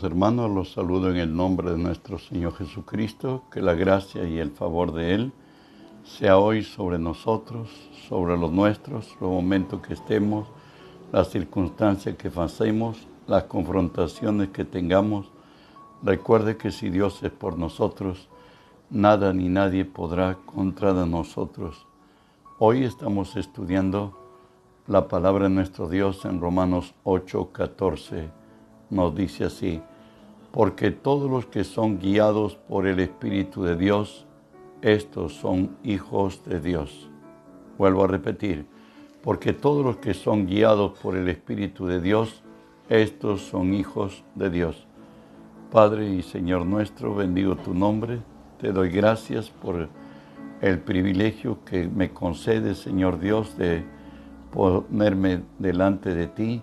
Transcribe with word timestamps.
Amados 0.00 0.12
hermanos, 0.12 0.50
los 0.50 0.72
saludo 0.72 1.10
en 1.10 1.16
el 1.16 1.36
nombre 1.36 1.72
de 1.72 1.76
nuestro 1.76 2.18
Señor 2.18 2.54
Jesucristo, 2.54 3.42
que 3.52 3.60
la 3.60 3.74
gracia 3.74 4.24
y 4.24 4.38
el 4.38 4.50
favor 4.50 4.94
de 4.94 5.12
Él 5.12 5.32
sea 6.04 6.38
hoy 6.38 6.62
sobre 6.64 6.98
nosotros, 6.98 7.68
sobre 8.08 8.38
los 8.38 8.50
nuestros, 8.50 9.14
los 9.20 9.30
momentos 9.30 9.82
que 9.82 9.92
estemos, 9.92 10.48
las 11.12 11.28
circunstancias 11.28 12.16
que 12.16 12.30
pasemos, 12.30 12.96
las 13.26 13.44
confrontaciones 13.44 14.48
que 14.48 14.64
tengamos. 14.64 15.30
Recuerde 16.02 16.56
que 16.56 16.70
si 16.70 16.88
Dios 16.88 17.22
es 17.22 17.30
por 17.30 17.58
nosotros, 17.58 18.30
nada 18.88 19.34
ni 19.34 19.50
nadie 19.50 19.84
podrá 19.84 20.36
contra 20.46 20.94
de 20.94 21.06
nosotros. 21.06 21.86
Hoy 22.58 22.84
estamos 22.84 23.36
estudiando 23.36 24.16
la 24.86 25.08
palabra 25.08 25.44
de 25.44 25.54
nuestro 25.54 25.90
Dios 25.90 26.24
en 26.24 26.40
Romanos 26.40 26.94
8, 27.04 27.50
14 27.52 28.40
nos 28.90 29.14
dice 29.14 29.44
así, 29.44 29.80
porque 30.52 30.90
todos 30.90 31.30
los 31.30 31.46
que 31.46 31.64
son 31.64 31.98
guiados 31.98 32.56
por 32.56 32.86
el 32.86 33.00
Espíritu 33.00 33.62
de 33.62 33.76
Dios, 33.76 34.26
estos 34.82 35.34
son 35.34 35.76
hijos 35.84 36.42
de 36.44 36.60
Dios. 36.60 37.08
Vuelvo 37.78 38.04
a 38.04 38.08
repetir, 38.08 38.66
porque 39.22 39.52
todos 39.52 39.84
los 39.84 39.96
que 39.98 40.14
son 40.14 40.46
guiados 40.46 40.98
por 40.98 41.16
el 41.16 41.28
Espíritu 41.28 41.86
de 41.86 42.00
Dios, 42.00 42.42
estos 42.88 43.42
son 43.42 43.74
hijos 43.74 44.24
de 44.34 44.50
Dios. 44.50 44.86
Padre 45.70 46.08
y 46.08 46.22
Señor 46.22 46.66
nuestro, 46.66 47.14
bendigo 47.14 47.54
tu 47.56 47.74
nombre, 47.74 48.18
te 48.58 48.72
doy 48.72 48.90
gracias 48.90 49.50
por 49.50 49.88
el 50.60 50.78
privilegio 50.80 51.64
que 51.64 51.88
me 51.88 52.10
concede, 52.10 52.74
Señor 52.74 53.20
Dios, 53.20 53.56
de 53.56 53.84
ponerme 54.50 55.42
delante 55.58 56.14
de 56.14 56.26
ti 56.26 56.60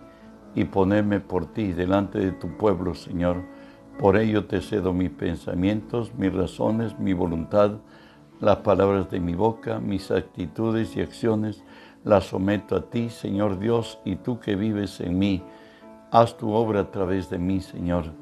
y 0.53 0.65
ponerme 0.65 1.19
por 1.19 1.45
ti 1.45 1.71
delante 1.71 2.19
de 2.19 2.31
tu 2.31 2.57
pueblo, 2.57 2.93
Señor. 2.93 3.37
Por 3.99 4.15
ello 4.15 4.45
te 4.45 4.61
cedo 4.61 4.93
mis 4.93 5.09
pensamientos, 5.09 6.13
mis 6.15 6.31
razones, 6.31 6.99
mi 6.99 7.13
voluntad, 7.13 7.79
las 8.39 8.57
palabras 8.57 9.09
de 9.09 9.19
mi 9.19 9.33
boca, 9.33 9.79
mis 9.79 10.11
actitudes 10.11 10.95
y 10.95 11.01
acciones, 11.01 11.63
las 12.03 12.25
someto 12.25 12.75
a 12.75 12.89
ti, 12.91 13.09
Señor 13.09 13.57
Dios, 13.57 13.97
y 14.05 14.17
tú 14.17 14.39
que 14.39 14.55
vives 14.55 15.01
en 15.01 15.17
mí. 15.17 15.41
Haz 16.11 16.37
tu 16.37 16.51
obra 16.51 16.81
a 16.81 16.91
través 16.91 17.31
de 17.31 17.39
mí, 17.39 17.59
Señor. 17.59 18.13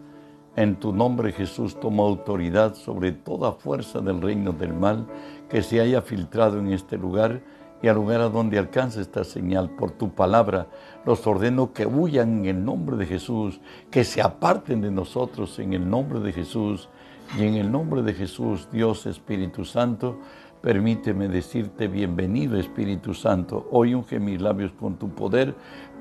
En 0.55 0.77
tu 0.77 0.93
nombre, 0.93 1.33
Jesús, 1.33 1.77
tomo 1.77 2.05
autoridad 2.05 2.75
sobre 2.75 3.11
toda 3.11 3.51
fuerza 3.51 3.99
del 3.99 4.21
reino 4.21 4.53
del 4.53 4.73
mal 4.73 5.05
que 5.49 5.61
se 5.61 5.81
haya 5.81 6.01
filtrado 6.01 6.57
en 6.57 6.71
este 6.71 6.97
lugar 6.97 7.41
y 7.85 7.87
al 7.87 7.97
lugar 7.97 8.19
a 8.21 8.29
donde 8.29 8.57
alcance 8.57 8.99
esta 8.99 9.23
señal 9.23 9.69
por 9.69 9.91
tu 9.91 10.09
palabra. 10.09 10.65
Los 11.05 11.27
ordeno 11.27 11.71
que 11.71 11.85
huyan 11.85 12.39
en 12.39 12.45
el 12.45 12.65
nombre 12.65 12.97
de 12.97 13.05
Jesús, 13.05 13.61
que 13.91 14.03
se 14.03 14.23
aparten 14.23 14.81
de 14.81 14.89
nosotros 14.89 15.59
en 15.59 15.73
el 15.73 15.87
nombre 15.87 16.19
de 16.19 16.31
Jesús. 16.31 16.89
Y 17.37 17.43
en 17.43 17.53
el 17.53 17.71
nombre 17.71 18.01
de 18.01 18.15
Jesús, 18.15 18.67
Dios 18.71 19.05
Espíritu 19.05 19.65
Santo, 19.65 20.17
permíteme 20.61 21.27
decirte 21.27 21.87
bienvenido 21.87 22.57
Espíritu 22.57 23.13
Santo. 23.13 23.67
Hoy 23.69 23.93
unge 23.93 24.19
mis 24.19 24.41
labios 24.41 24.71
con 24.71 24.95
tu 24.95 25.09
poder, 25.09 25.53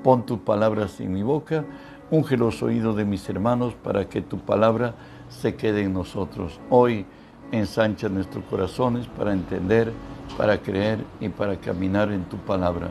pon 0.02 0.24
tus 0.24 0.38
palabras 0.38 0.98
en 1.00 1.12
mi 1.12 1.22
boca, 1.22 1.66
unge 2.10 2.38
los 2.38 2.62
oídos 2.62 2.96
de 2.96 3.04
mis 3.04 3.28
hermanos 3.28 3.74
para 3.74 4.08
que 4.08 4.22
tu 4.22 4.38
palabra 4.38 4.94
se 5.28 5.54
quede 5.54 5.82
en 5.82 5.92
nosotros. 5.92 6.60
Hoy 6.70 7.04
ensancha 7.52 8.08
nuestros 8.08 8.42
corazones 8.44 9.06
para 9.06 9.34
entender 9.34 9.92
para 10.36 10.58
creer 10.58 11.04
y 11.20 11.28
para 11.28 11.56
caminar 11.56 12.10
en 12.10 12.24
tu 12.24 12.36
palabra. 12.38 12.90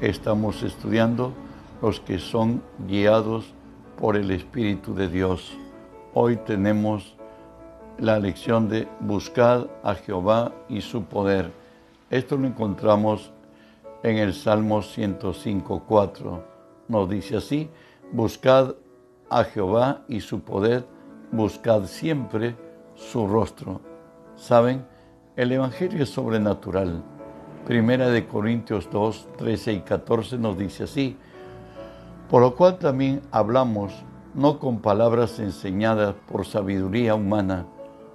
Estamos 0.00 0.62
estudiando 0.62 1.32
los 1.80 2.00
que 2.00 2.18
son 2.18 2.62
guiados 2.86 3.52
por 3.98 4.16
el 4.16 4.30
Espíritu 4.30 4.94
de 4.94 5.08
Dios. 5.08 5.56
Hoy 6.14 6.36
tenemos 6.36 7.16
la 7.98 8.18
lección 8.18 8.68
de 8.68 8.88
buscad 9.00 9.66
a 9.82 9.94
Jehová 9.94 10.52
y 10.68 10.80
su 10.82 11.04
poder. 11.04 11.50
Esto 12.10 12.36
lo 12.36 12.46
encontramos 12.46 13.32
en 14.02 14.18
el 14.18 14.34
Salmo 14.34 14.80
105.4. 14.80 16.42
Nos 16.88 17.08
dice 17.08 17.36
así, 17.36 17.70
buscad 18.12 18.74
a 19.30 19.44
Jehová 19.44 20.02
y 20.08 20.20
su 20.20 20.40
poder, 20.40 20.86
buscad 21.32 21.84
siempre 21.86 22.54
su 22.94 23.26
rostro. 23.26 23.80
¿Saben? 24.36 24.84
El 25.36 25.52
Evangelio 25.52 26.02
es 26.02 26.08
sobrenatural. 26.08 27.02
Primera 27.66 28.08
de 28.08 28.26
Corintios 28.26 28.88
2, 28.90 29.28
13 29.36 29.72
y 29.74 29.80
14 29.80 30.38
nos 30.38 30.56
dice 30.56 30.84
así, 30.84 31.18
por 32.30 32.40
lo 32.40 32.56
cual 32.56 32.78
también 32.78 33.20
hablamos 33.30 33.92
no 34.32 34.58
con 34.58 34.80
palabras 34.80 35.38
enseñadas 35.38 36.14
por 36.26 36.46
sabiduría 36.46 37.14
humana, 37.14 37.66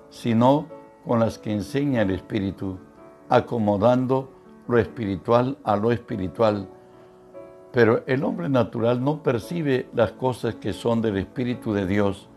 sino 0.09 0.65
con 1.05 1.19
las 1.19 1.37
que 1.37 1.53
enseña 1.53 2.01
el 2.01 2.09
Espíritu, 2.09 2.79
acomodando 3.29 4.31
lo 4.67 4.79
espiritual 4.79 5.59
a 5.63 5.75
lo 5.75 5.91
espiritual. 5.91 6.67
Pero 7.71 8.01
el 8.07 8.23
hombre 8.23 8.49
natural 8.49 9.03
no 9.03 9.21
percibe 9.21 9.87
las 9.93 10.11
cosas 10.11 10.55
que 10.55 10.73
son 10.73 11.03
del 11.03 11.17
Espíritu 11.17 11.71
de 11.71 11.85
Dios, 11.85 12.27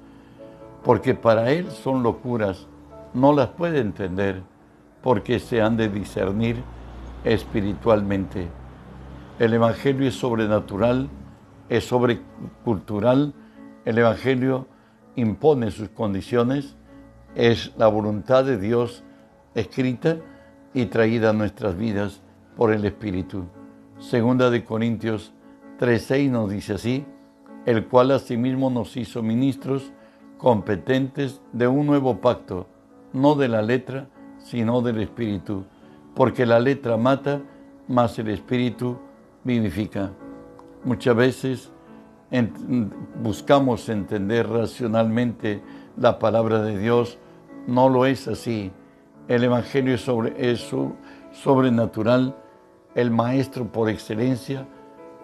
porque 0.83 1.15
para 1.15 1.53
él 1.53 1.71
son 1.71 2.03
locuras, 2.03 2.67
no 3.15 3.33
las 3.33 3.49
puede 3.49 3.79
entender 3.79 4.43
porque 5.05 5.39
se 5.39 5.61
han 5.61 5.77
de 5.77 5.91
discernir 5.91 6.57
espiritualmente. 7.25 8.49
El 9.39 9.53
Evangelio 9.53 10.09
es 10.09 10.15
sobrenatural, 10.15 11.11
es 11.69 11.87
sobrecultural, 11.87 13.35
el 13.85 13.99
Evangelio 13.99 14.67
impone 15.15 15.71
sus 15.71 15.91
condiciones, 15.91 16.75
es 17.35 17.75
la 17.77 17.87
voluntad 17.89 18.47
de 18.47 18.57
Dios 18.57 19.05
escrita 19.55 20.17
y 20.73 20.87
traída 20.87 21.31
a 21.31 21.35
nuestras 21.35 21.77
vidas 21.77 22.23
por 22.57 22.73
el 22.73 22.87
Espíritu. 22.87 23.45
Segunda 23.99 24.49
de 24.49 24.65
Corintios 24.65 25.35
3:6 25.79 26.31
nos 26.31 26.51
dice 26.51 26.75
así, 26.75 27.05
el 27.67 27.89
cual 27.89 28.11
asimismo 28.11 28.71
nos 28.71 28.97
hizo 28.97 29.23
ministros 29.23 29.93
competentes 30.39 31.43
de 31.53 31.69
un 31.69 31.87
nuevo 31.87 32.23
pacto, 32.23 32.69
no 33.13 33.35
de 33.35 33.49
la 33.49 33.61
letra, 33.61 34.09
sino 34.45 34.81
del 34.81 35.01
Espíritu, 35.01 35.65
porque 36.15 36.47
la 36.47 36.61
letra 36.61 36.97
mata, 36.97 37.41
mas 37.89 38.19
el 38.19 38.29
Espíritu 38.29 38.97
vivifica. 39.43 40.13
Muchas 40.85 41.17
veces 41.17 41.73
buscamos 43.23 43.89
entender 43.89 44.49
racionalmente 44.49 45.63
la 45.97 46.19
palabra 46.19 46.63
de 46.63 46.79
Dios, 46.79 47.19
no 47.67 47.89
lo 47.89 48.07
es 48.07 48.29
así. 48.29 48.71
El 49.27 49.43
Evangelio 49.45 49.95
es, 49.95 50.03
sobre, 50.03 50.51
es 50.51 50.71
sobrenatural, 51.33 52.37
el 52.95 53.11
Maestro 53.11 53.67
por 53.67 53.89
excelencia 53.89 54.67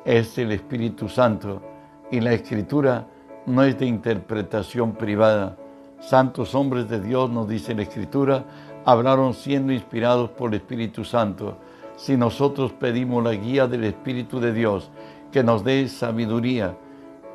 es 0.05 0.39
el 0.39 0.53
Espíritu 0.53 1.09
Santo 1.09 1.63
y 2.11 2.21
la 2.21 2.33
Escritura 2.33 3.07
no 3.47 3.63
es 3.63 3.79
de 3.79 3.87
interpretación 3.87 4.93
privada. 4.93 5.57
Santos 6.01 6.55
hombres 6.55 6.89
de 6.89 7.01
Dios, 7.01 7.31
nos 7.31 7.49
dice 7.49 7.75
la 7.75 7.83
Escritura, 7.83 8.45
hablaron 8.85 9.35
siendo 9.35 9.73
inspirados 9.73 10.31
por 10.31 10.51
el 10.51 10.61
Espíritu 10.61 11.05
Santo. 11.05 11.57
Si 11.97 12.17
nosotros 12.17 12.73
pedimos 12.73 13.23
la 13.23 13.33
guía 13.33 13.67
del 13.67 13.85
Espíritu 13.85 14.41
de 14.41 14.53
Dios, 14.53 14.91
que 15.31 15.43
nos 15.43 15.65
dé 15.65 15.89
sabiduría, 15.89 16.77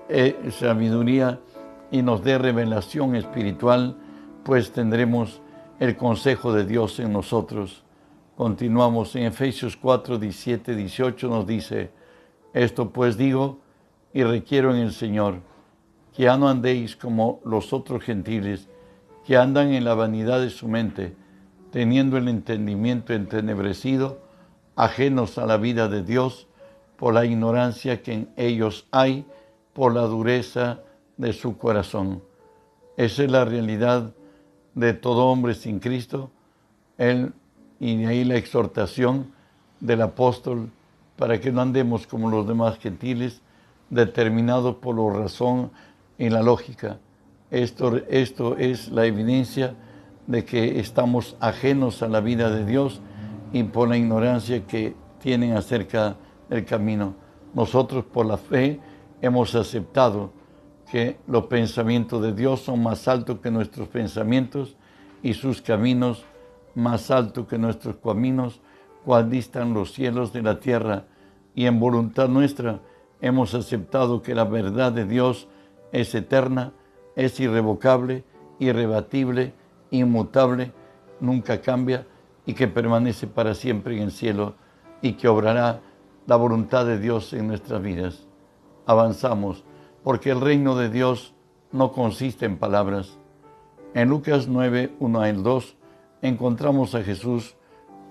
eh, 0.10 0.50
sabiduría 0.52 1.40
y 1.92 2.02
nos 2.02 2.24
dé 2.24 2.38
revelación 2.38 3.16
espiritual, 3.16 3.96
pues 4.44 4.72
tendremos 4.72 5.42
el 5.80 5.96
consejo 5.96 6.54
de 6.54 6.66
Dios 6.66 7.00
en 7.00 7.14
nosotros. 7.14 7.84
Continuamos 8.36 9.16
en 9.16 9.24
Efesios 9.24 9.78
4, 9.78 10.18
17, 10.18 10.76
18 10.76 11.28
nos 11.30 11.48
dice, 11.48 11.92
esto 12.54 12.90
pues 12.90 13.18
digo 13.18 13.60
y 14.14 14.24
requiero 14.24 14.74
en 14.74 14.82
el 14.82 14.94
Señor, 14.94 15.36
que 16.14 16.24
ya 16.24 16.38
no 16.38 16.48
andéis 16.48 16.96
como 16.96 17.40
los 17.46 17.74
otros 17.74 18.04
gentiles, 18.04 18.68
que 19.26 19.38
andan 19.38 19.74
en 19.74 19.84
la 19.84 19.94
vanidad 19.94 20.40
de 20.40 20.50
su 20.50 20.68
mente, 20.68 21.16
teniendo 21.76 22.16
el 22.16 22.30
entendimiento 22.30 23.12
entenebrecido, 23.12 24.22
ajenos 24.78 25.38
a 25.38 25.46
la 25.46 25.58
vida 25.58 25.90
de 25.90 26.04
Dios, 26.04 26.48
por 26.96 27.14
la 27.14 27.26
ignorancia 27.26 28.02
que 28.02 28.14
en 28.14 28.30
ellos 28.38 28.88
hay, 28.92 29.26
por 29.74 29.94
la 29.94 30.04
dureza 30.04 30.80
de 31.18 31.34
su 31.34 31.58
corazón. 31.58 32.24
Esa 32.96 33.26
es 33.26 33.30
la 33.30 33.44
realidad 33.44 34.14
de 34.74 34.94
todo 34.94 35.26
hombre 35.26 35.54
sin 35.54 35.80
Cristo. 35.80 36.32
Él, 36.98 37.34
y 37.82 37.98
de 37.98 38.08
ahí 38.08 38.24
la 38.24 38.38
exhortación 38.38 39.34
del 39.82 40.02
apóstol 40.02 40.70
para 41.18 41.42
que 41.42 41.52
no 41.52 41.60
andemos 41.60 42.08
como 42.08 42.30
los 42.30 42.48
demás 42.48 42.78
gentiles, 42.78 43.42
determinados 43.90 44.76
por 44.76 44.96
la 44.96 45.20
razón 45.24 45.72
y 46.18 46.30
la 46.30 46.42
lógica. 46.42 47.00
Esto, 47.52 47.98
esto 48.08 48.56
es 48.56 48.88
la 48.94 49.06
evidencia 49.06 49.76
de 50.28 50.46
que 50.46 50.80
estamos 50.80 51.36
ajenos 51.40 52.02
a 52.02 52.08
la 52.08 52.20
vida 52.20 52.50
de 52.50 52.66
Dios 52.66 53.02
y 53.54 53.64
por 53.64 53.90
la 53.90 53.98
ignorancia 53.98 54.66
que 54.66 54.96
tienen 55.20 55.54
acerca 55.54 56.16
del 56.50 56.66
camino. 56.66 57.16
Nosotros 57.54 58.06
por 58.06 58.26
la 58.26 58.38
fe 58.38 58.80
hemos 59.22 59.56
aceptado 59.56 60.32
que 60.92 61.18
los 61.28 61.46
pensamientos 61.46 62.22
de 62.22 62.34
Dios 62.34 62.62
son 62.62 62.84
más 62.84 63.08
altos 63.08 63.40
que 63.40 63.52
nuestros 63.52 63.88
pensamientos 63.88 64.76
y 65.24 65.34
sus 65.34 65.62
caminos 65.62 66.26
más 66.76 67.10
altos 67.10 67.48
que 67.48 67.58
nuestros 67.58 67.96
caminos, 67.96 68.62
cual 69.04 69.30
distan 69.30 69.74
los 69.74 69.94
cielos 69.94 70.34
de 70.34 70.44
la 70.44 70.60
tierra. 70.60 71.06
Y 71.56 71.66
en 71.66 71.80
voluntad 71.80 72.28
nuestra 72.28 72.82
hemos 73.22 73.54
aceptado 73.56 74.22
que 74.22 74.36
la 74.36 74.44
verdad 74.44 74.92
de 74.92 75.06
Dios 75.06 75.48
es 75.92 76.14
eterna, 76.14 76.74
es 77.16 77.40
irrevocable, 77.40 78.24
irrebatible, 78.60 79.54
inmutable, 79.92 80.72
nunca 81.20 81.62
cambia 81.62 82.06
y 82.46 82.54
que 82.54 82.68
permanece 82.68 83.28
para 83.28 83.54
siempre 83.54 83.96
en 83.98 84.04
el 84.04 84.12
cielo 84.12 84.56
y 85.02 85.14
que 85.14 85.28
obrará 85.28 85.82
la 86.28 86.36
voluntad 86.36 86.86
de 86.86 87.00
Dios 87.00 87.34
en 87.34 87.48
nuestras 87.48 87.82
vidas. 87.82 88.28
Avanzamos, 88.86 89.64
porque 90.04 90.32
el 90.32 90.42
reino 90.42 90.76
de 90.76 90.90
Dios 90.90 91.34
no 91.72 91.92
consiste 91.92 92.46
en 92.46 92.58
palabras. 92.58 93.18
En 93.94 94.10
Lucas 94.10 94.48
9, 94.48 94.94
1 95.00 95.22
al 95.22 95.44
2, 95.44 95.78
encontramos 96.22 96.96
a 96.96 97.04
Jesús 97.04 97.56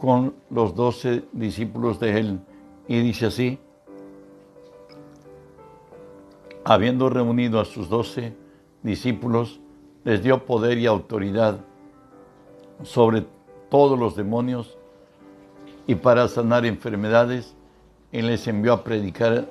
con 0.01 0.35
los 0.51 0.75
doce 0.75 1.25
discípulos 1.33 2.01
de 2.01 2.19
él 2.19 2.41
y 2.89 3.01
dice 3.01 3.27
así, 3.27 3.59
habiendo 6.65 7.11
reunido 7.11 7.61
a 7.61 7.65
sus 7.65 7.89
doce 7.89 8.35
discípulos, 8.83 9.61
les 10.05 10.23
dio 10.23 10.45
poder 10.45 10.79
y 10.79 10.87
autoridad 10.87 11.59
sobre 12.83 13.25
todos 13.71 13.99
los 13.99 14.17
demonios 14.17 14.77
y 15.87 15.95
para 15.95 16.29
sanar 16.29 16.65
enfermedades, 16.65 17.55
y 18.13 18.23
les 18.23 18.47
envió 18.47 18.73
a 18.73 18.85
predicar 18.85 19.49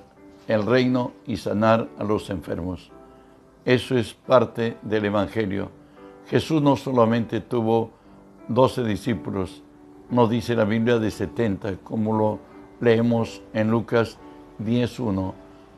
el 0.47 0.65
reino 0.65 1.11
y 1.27 1.37
sanar 1.37 1.89
a 1.97 2.03
los 2.03 2.29
enfermos. 2.29 2.91
Eso 3.65 3.97
es 3.97 4.13
parte 4.13 4.77
del 4.81 5.05
Evangelio. 5.05 5.69
Jesús 6.27 6.61
no 6.61 6.75
solamente 6.75 7.41
tuvo 7.41 7.91
doce 8.47 8.83
discípulos, 8.83 9.61
no 10.09 10.27
dice 10.27 10.55
la 10.55 10.65
Biblia 10.65 10.97
de 10.97 11.11
70, 11.11 11.77
como 11.83 12.17
lo 12.17 12.39
leemos 12.79 13.41
en 13.53 13.69
Lucas 13.69 14.17
10.1. 14.59 15.33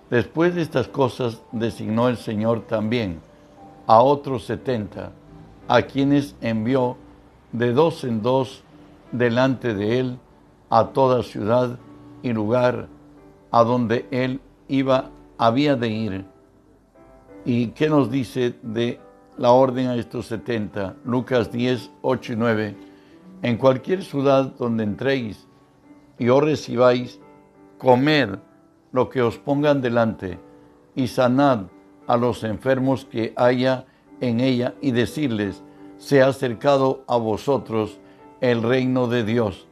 Después 0.10 0.54
de 0.54 0.62
estas 0.62 0.88
cosas 0.88 1.42
designó 1.51 2.07
el 2.07 2.18
Señor 2.18 2.62
también 2.62 3.19
a 3.87 4.01
otros 4.01 4.45
setenta, 4.45 5.11
a 5.67 5.81
quienes 5.83 6.35
envió 6.41 6.97
de 7.51 7.73
dos 7.73 8.03
en 8.03 8.21
dos 8.21 8.63
delante 9.11 9.73
de 9.73 9.99
él 9.99 10.19
a 10.69 10.87
toda 10.87 11.23
ciudad 11.23 11.77
y 12.21 12.33
lugar 12.33 12.87
a 13.51 13.63
donde 13.63 14.05
él 14.11 14.41
iba, 14.67 15.09
había 15.37 15.75
de 15.75 15.89
ir. 15.89 16.25
¿Y 17.45 17.67
qué 17.67 17.89
nos 17.89 18.09
dice 18.09 18.55
de 18.61 18.99
la 19.37 19.51
orden 19.51 19.87
a 19.87 19.95
estos 19.95 20.25
setenta? 20.25 20.95
Lucas 21.05 21.51
10, 21.51 21.91
8 22.01 22.33
y 22.33 22.35
9. 22.35 22.77
En 23.43 23.57
cualquier 23.57 24.03
ciudad 24.03 24.53
donde 24.57 24.83
entréis 24.83 25.47
y 26.17 26.29
os 26.29 26.43
recibáis, 26.43 27.19
comed 27.77 28.39
lo 28.91 29.09
que 29.09 29.21
os 29.21 29.37
pongan 29.37 29.81
delante 29.81 30.39
y 30.95 31.07
sanad 31.07 31.67
a 32.07 32.18
los 32.18 32.44
enfermos 32.44 33.06
que 33.06 33.34
haya 33.36 33.86
en 34.22 34.40
ella 34.40 34.75
y 34.81 34.92
decirles, 34.92 35.63
se 35.98 36.22
ha 36.22 36.28
acercado 36.28 37.04
a 37.07 37.18
vosotros 37.18 38.00
el 38.42 38.62
reino 38.62 39.07
de 39.07 39.24
Dios. 39.24 39.68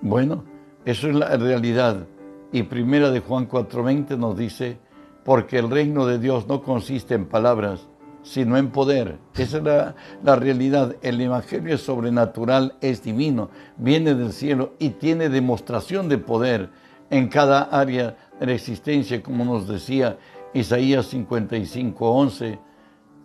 Bueno, 0.00 0.44
eso 0.84 1.08
es 1.08 1.14
la 1.14 1.36
realidad. 1.36 2.06
Y 2.52 2.64
primera 2.64 3.10
de 3.10 3.20
Juan 3.20 3.48
4:20 3.48 4.16
nos 4.18 4.36
dice, 4.36 4.78
porque 5.24 5.58
el 5.58 5.70
reino 5.70 6.06
de 6.06 6.18
Dios 6.18 6.46
no 6.46 6.62
consiste 6.62 7.14
en 7.14 7.26
palabras, 7.26 7.88
sino 8.22 8.56
en 8.56 8.70
poder. 8.70 9.18
Esa 9.34 9.58
es 9.58 9.64
la, 9.64 9.94
la, 10.22 10.36
realidad. 10.36 10.96
El 11.02 11.20
Evangelio 11.20 11.74
es 11.74 11.82
sobrenatural, 11.82 12.76
es 12.80 13.02
divino, 13.02 13.50
viene 13.76 14.14
del 14.14 14.32
cielo 14.32 14.74
y 14.78 14.90
tiene 14.90 15.28
demostración 15.28 16.08
de 16.08 16.18
poder 16.18 16.70
en 17.10 17.28
cada 17.28 17.62
área 17.62 18.16
de 18.38 18.46
la 18.46 18.52
existencia, 18.52 19.22
como 19.22 19.44
nos 19.44 19.68
decía 19.68 20.18
Isaías 20.54 21.12
55:11. 21.12 22.58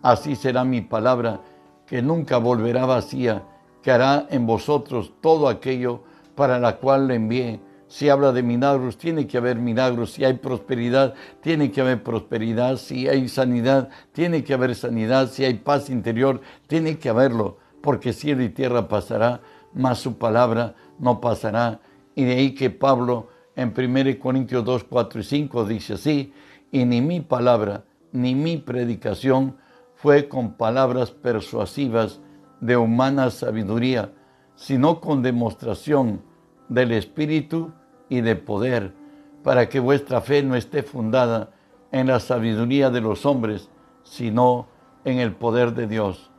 Así 0.02 0.34
será 0.34 0.64
mi 0.64 0.80
palabra, 0.80 1.40
que 1.86 2.02
nunca 2.02 2.38
volverá 2.38 2.86
vacía, 2.86 3.44
que 3.82 3.90
hará 3.90 4.26
en 4.30 4.46
vosotros 4.46 5.12
todo 5.20 5.48
aquello 5.48 6.02
para 6.34 6.58
la 6.58 6.76
cual 6.76 7.08
le 7.08 7.14
envié. 7.14 7.60
Si 7.86 8.08
habla 8.08 8.32
de 8.32 8.42
milagros, 8.42 8.98
tiene 8.98 9.26
que 9.26 9.38
haber 9.38 9.56
milagros. 9.56 10.12
Si 10.12 10.24
hay 10.24 10.34
prosperidad, 10.34 11.14
tiene 11.40 11.72
que 11.72 11.80
haber 11.80 12.02
prosperidad. 12.02 12.76
Si 12.76 13.08
hay 13.08 13.28
sanidad, 13.28 13.88
tiene 14.12 14.44
que 14.44 14.54
haber 14.54 14.74
sanidad. 14.76 15.28
Si 15.28 15.44
hay 15.44 15.54
paz 15.54 15.90
interior, 15.90 16.40
tiene 16.68 16.98
que 16.98 17.08
haberlo. 17.08 17.58
Porque 17.80 18.12
cielo 18.12 18.42
y 18.44 18.48
tierra 18.50 18.86
pasará, 18.86 19.40
mas 19.74 19.98
su 19.98 20.18
palabra 20.18 20.74
no 20.98 21.20
pasará. 21.20 21.80
Y 22.14 22.24
de 22.24 22.34
ahí 22.34 22.54
que 22.54 22.70
Pablo 22.70 23.28
en 23.56 23.74
1 23.76 24.18
Corintios 24.20 24.64
2, 24.64 24.84
4 24.84 25.20
y 25.20 25.24
5 25.24 25.64
dice 25.64 25.94
así, 25.94 26.32
y 26.72 26.84
ni 26.84 27.00
mi 27.00 27.20
palabra 27.20 27.84
ni 28.12 28.34
mi 28.34 28.56
predicación 28.56 29.56
fue 29.94 30.28
con 30.28 30.54
palabras 30.54 31.10
persuasivas 31.10 32.20
de 32.60 32.76
humana 32.76 33.30
sabiduría, 33.30 34.12
sino 34.54 35.00
con 35.00 35.22
demostración 35.22 36.22
del 36.68 36.92
Espíritu 36.92 37.72
y 38.08 38.20
de 38.20 38.36
poder, 38.36 38.94
para 39.42 39.68
que 39.68 39.80
vuestra 39.80 40.20
fe 40.20 40.42
no 40.42 40.56
esté 40.56 40.82
fundada 40.82 41.50
en 41.92 42.06
la 42.06 42.20
sabiduría 42.20 42.90
de 42.90 43.00
los 43.00 43.26
hombres, 43.26 43.70
sino 44.02 44.68
en 45.04 45.18
el 45.18 45.34
poder 45.34 45.74
de 45.74 45.86
Dios. 45.86 46.30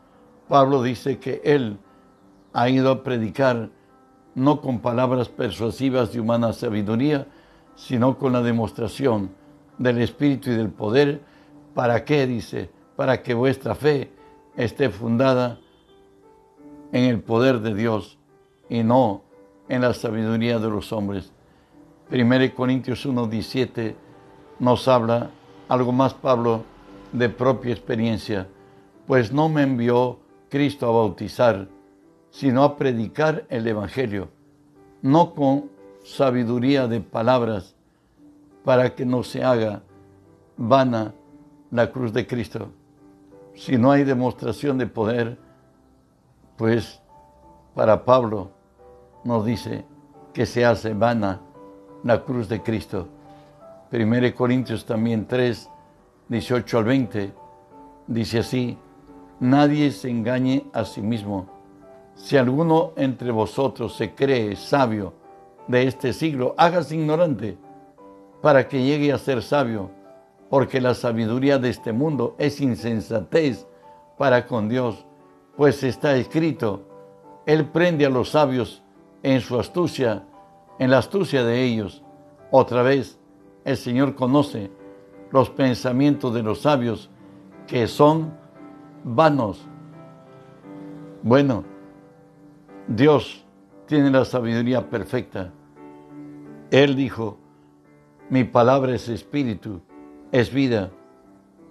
Pablo 0.48 0.84
dice 0.84 1.20
que 1.20 1.42
él 1.44 1.80
ha 2.54 2.70
ido 2.70 2.92
a 2.92 3.04
predicar 3.04 3.70
no 4.36 4.62
con 4.62 4.80
palabras 4.80 5.30
persuasivas 5.30 6.14
de 6.14 6.20
humana 6.20 6.54
sabiduría, 6.54 7.28
sino 7.76 8.18
con 8.18 8.34
la 8.34 8.42
demostración 8.42 9.32
del 9.82 10.02
Espíritu 10.02 10.52
y 10.52 10.56
del 10.56 10.70
poder. 10.70 11.22
¿Para 11.74 12.06
qué? 12.06 12.28
Dice, 12.28 12.70
para 12.96 13.22
que 13.22 13.34
vuestra 13.34 13.76
fe 13.76 14.12
esté 14.56 14.90
fundada 14.90 15.60
en 16.92 17.06
el 17.06 17.22
poder 17.22 17.60
de 17.60 17.74
Dios 17.74 18.18
y 18.70 18.84
no 18.84 19.24
en 19.70 19.82
la 19.82 19.94
sabiduría 19.94 20.60
de 20.60 20.70
los 20.70 20.92
hombres. 20.92 21.32
1 22.12 22.56
Corintios 22.56 23.06
1.17 23.06 23.96
nos 24.60 24.88
habla 24.88 25.32
algo 25.70 25.92
más 25.92 26.14
Pablo 26.14 26.64
de 27.14 27.30
propia 27.30 27.72
experiencia, 27.72 28.48
pues 29.08 29.32
no 29.32 29.50
me 29.50 29.64
envió 29.64 30.20
Cristo 30.50 30.88
a 30.88 30.92
bautizar, 30.92 31.68
sino 32.30 32.64
a 32.64 32.78
predicar 32.78 33.46
el 33.50 33.66
Evangelio, 33.66 34.30
no 35.02 35.34
con 35.34 35.70
sabiduría 36.04 36.88
de 36.88 37.00
palabras, 37.00 37.76
para 38.64 38.94
que 38.96 39.06
no 39.06 39.24
se 39.24 39.44
haga 39.44 39.82
vana 40.58 41.14
la 41.72 41.92
cruz 41.92 42.14
de 42.14 42.28
Cristo. 42.28 42.70
Si 43.56 43.78
no 43.78 43.92
hay 43.92 44.04
demostración 44.04 44.78
de 44.78 44.88
poder, 44.88 45.38
pues 46.58 47.02
para 47.74 48.06
Pablo 48.06 48.52
nos 49.24 49.46
dice 49.46 49.86
que 50.34 50.46
se 50.46 50.66
hace 50.66 50.94
vana 50.94 51.42
la 52.04 52.24
cruz 52.24 52.48
de 52.48 52.62
Cristo. 52.62 53.08
1 53.92 54.36
Corintios 54.36 54.86
también 54.86 55.26
3, 55.28 55.70
18 56.30 56.78
al 56.78 56.84
20, 56.84 57.34
dice 58.08 58.40
así, 58.40 58.78
nadie 59.40 59.92
se 59.92 60.10
engañe 60.10 60.66
a 60.74 60.86
sí 60.86 61.02
mismo. 61.02 61.48
Si 62.16 62.38
alguno 62.38 62.92
entre 62.96 63.32
vosotros 63.32 63.96
se 63.96 64.14
cree 64.14 64.56
sabio 64.56 65.14
de 65.68 65.88
este 65.88 66.14
siglo, 66.14 66.54
hágase 66.58 66.96
ignorante 66.96 67.58
para 68.42 68.68
que 68.68 68.84
llegue 68.84 69.12
a 69.12 69.18
ser 69.18 69.42
sabio, 69.42 69.92
porque 70.50 70.82
la 70.82 70.94
sabiduría 70.94 71.60
de 71.60 71.70
este 71.70 71.94
mundo 71.94 72.36
es 72.38 72.60
insensatez 72.60 73.68
para 74.18 74.48
con 74.48 74.68
Dios, 74.68 75.06
pues 75.56 75.84
está 75.84 76.16
escrito, 76.16 76.88
Él 77.46 77.66
prende 77.66 78.06
a 78.06 78.10
los 78.10 78.30
sabios 78.30 78.84
en 79.24 79.42
su 79.42 79.60
astucia, 79.60 80.26
en 80.80 80.92
la 80.92 80.98
astucia 80.98 81.44
de 81.44 81.64
ellos. 81.64 82.04
Otra 82.50 82.82
vez, 82.82 83.20
el 83.64 83.78
Señor 83.78 84.16
conoce 84.16 84.72
los 85.32 85.50
pensamientos 85.50 86.34
de 86.34 86.44
los 86.44 86.62
sabios, 86.62 87.10
que 87.68 87.88
son 87.88 88.34
vanos. 89.04 89.66
Bueno, 91.24 91.64
Dios 92.88 93.46
tiene 93.86 94.10
la 94.10 94.26
sabiduría 94.26 94.90
perfecta. 94.90 95.52
Él 96.72 96.96
dijo, 96.96 97.38
mi 98.32 98.46
palabra 98.46 98.96
es 98.96 99.10
espíritu, 99.10 99.82
es 100.32 100.54
vida, 100.54 100.90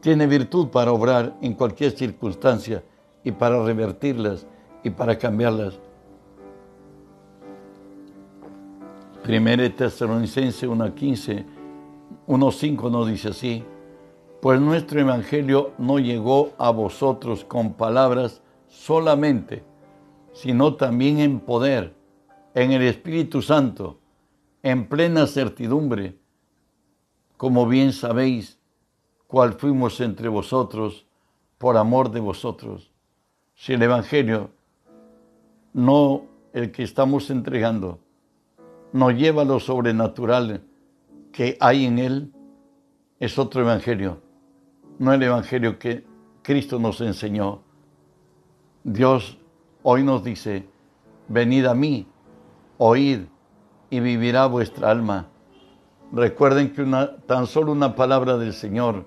tiene 0.00 0.26
virtud 0.26 0.68
para 0.68 0.92
obrar 0.92 1.34
en 1.40 1.54
cualquier 1.54 1.92
circunstancia 1.92 2.84
y 3.24 3.32
para 3.32 3.64
revertirlas 3.64 4.46
y 4.84 4.90
para 4.90 5.16
cambiarlas. 5.16 5.80
Primera 9.22 9.74
Tesalonicense 9.74 10.68
1.15, 10.68 11.46
1.5 12.26 12.90
nos 12.90 13.08
dice 13.08 13.28
así, 13.30 13.64
Pues 14.42 14.60
nuestro 14.60 15.00
Evangelio 15.00 15.72
no 15.78 15.98
llegó 15.98 16.50
a 16.58 16.70
vosotros 16.72 17.42
con 17.42 17.72
palabras 17.72 18.42
solamente, 18.68 19.64
sino 20.34 20.74
también 20.74 21.20
en 21.20 21.40
poder, 21.40 21.94
en 22.52 22.72
el 22.72 22.82
Espíritu 22.82 23.40
Santo, 23.40 23.98
en 24.62 24.86
plena 24.90 25.26
certidumbre, 25.26 26.19
como 27.40 27.66
bien 27.66 27.94
sabéis, 27.94 28.58
cuál 29.26 29.54
fuimos 29.54 29.98
entre 30.02 30.28
vosotros 30.28 31.06
por 31.56 31.78
amor 31.78 32.10
de 32.10 32.20
vosotros. 32.20 32.92
Si 33.54 33.72
el 33.72 33.82
Evangelio, 33.82 34.50
no 35.72 36.26
el 36.52 36.70
que 36.70 36.82
estamos 36.82 37.30
entregando, 37.30 37.98
nos 38.92 39.14
lleva 39.14 39.46
lo 39.46 39.58
sobrenatural 39.58 40.62
que 41.32 41.56
hay 41.60 41.86
en 41.86 41.98
él, 41.98 42.30
es 43.18 43.38
otro 43.38 43.62
Evangelio, 43.62 44.20
no 44.98 45.14
el 45.14 45.22
Evangelio 45.22 45.78
que 45.78 46.04
Cristo 46.42 46.78
nos 46.78 47.00
enseñó. 47.00 47.62
Dios 48.84 49.38
hoy 49.82 50.02
nos 50.02 50.22
dice, 50.22 50.68
venid 51.26 51.64
a 51.64 51.74
mí, 51.74 52.06
oíd 52.76 53.20
y 53.88 54.00
vivirá 54.00 54.44
vuestra 54.44 54.90
alma. 54.90 55.29
Recuerden 56.12 56.72
que 56.72 56.82
una, 56.82 57.16
tan 57.26 57.46
solo 57.46 57.72
una 57.72 57.94
palabra 57.94 58.36
del 58.36 58.52
Señor 58.52 59.04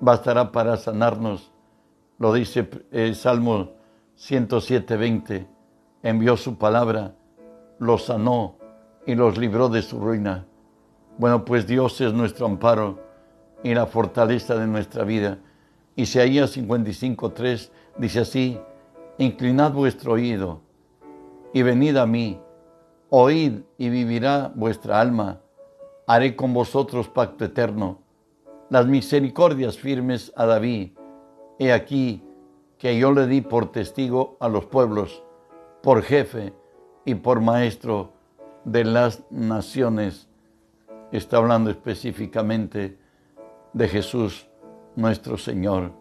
bastará 0.00 0.52
para 0.52 0.76
sanarnos. 0.76 1.50
Lo 2.18 2.32
dice 2.32 2.68
el 2.90 3.14
Salmo 3.14 3.72
107, 4.16 4.96
20. 4.96 5.46
Envió 6.02 6.36
su 6.36 6.56
palabra, 6.56 7.14
los 7.78 8.04
sanó 8.04 8.56
y 9.06 9.14
los 9.14 9.38
libró 9.38 9.68
de 9.68 9.82
su 9.82 9.98
ruina. 9.98 10.46
Bueno, 11.18 11.44
pues 11.44 11.66
Dios 11.66 12.00
es 12.00 12.12
nuestro 12.12 12.46
amparo 12.46 12.98
y 13.62 13.74
la 13.74 13.86
fortaleza 13.86 14.56
de 14.56 14.66
nuestra 14.66 15.04
vida. 15.04 15.38
Isaías 15.96 16.50
55, 16.50 17.30
3 17.32 17.72
dice 17.98 18.20
así, 18.20 18.58
inclinad 19.18 19.72
vuestro 19.72 20.12
oído 20.12 20.60
y 21.52 21.62
venid 21.62 21.96
a 21.96 22.06
mí 22.06 22.40
Oíd 23.14 23.60
y 23.76 23.90
vivirá 23.90 24.50
vuestra 24.54 24.98
alma. 24.98 25.42
Haré 26.12 26.36
con 26.36 26.52
vosotros 26.52 27.08
pacto 27.08 27.46
eterno. 27.46 28.02
Las 28.68 28.86
misericordias 28.86 29.78
firmes 29.78 30.30
a 30.36 30.44
David. 30.44 30.90
He 31.58 31.72
aquí 31.72 32.22
que 32.76 32.98
yo 32.98 33.12
le 33.12 33.26
di 33.26 33.40
por 33.40 33.72
testigo 33.72 34.36
a 34.38 34.50
los 34.50 34.66
pueblos, 34.66 35.24
por 35.82 36.02
jefe 36.02 36.52
y 37.06 37.14
por 37.14 37.40
maestro 37.40 38.12
de 38.66 38.84
las 38.84 39.24
naciones. 39.30 40.28
Está 41.12 41.38
hablando 41.38 41.70
específicamente 41.70 42.98
de 43.72 43.88
Jesús, 43.88 44.50
nuestro 44.96 45.38
Señor. 45.38 45.92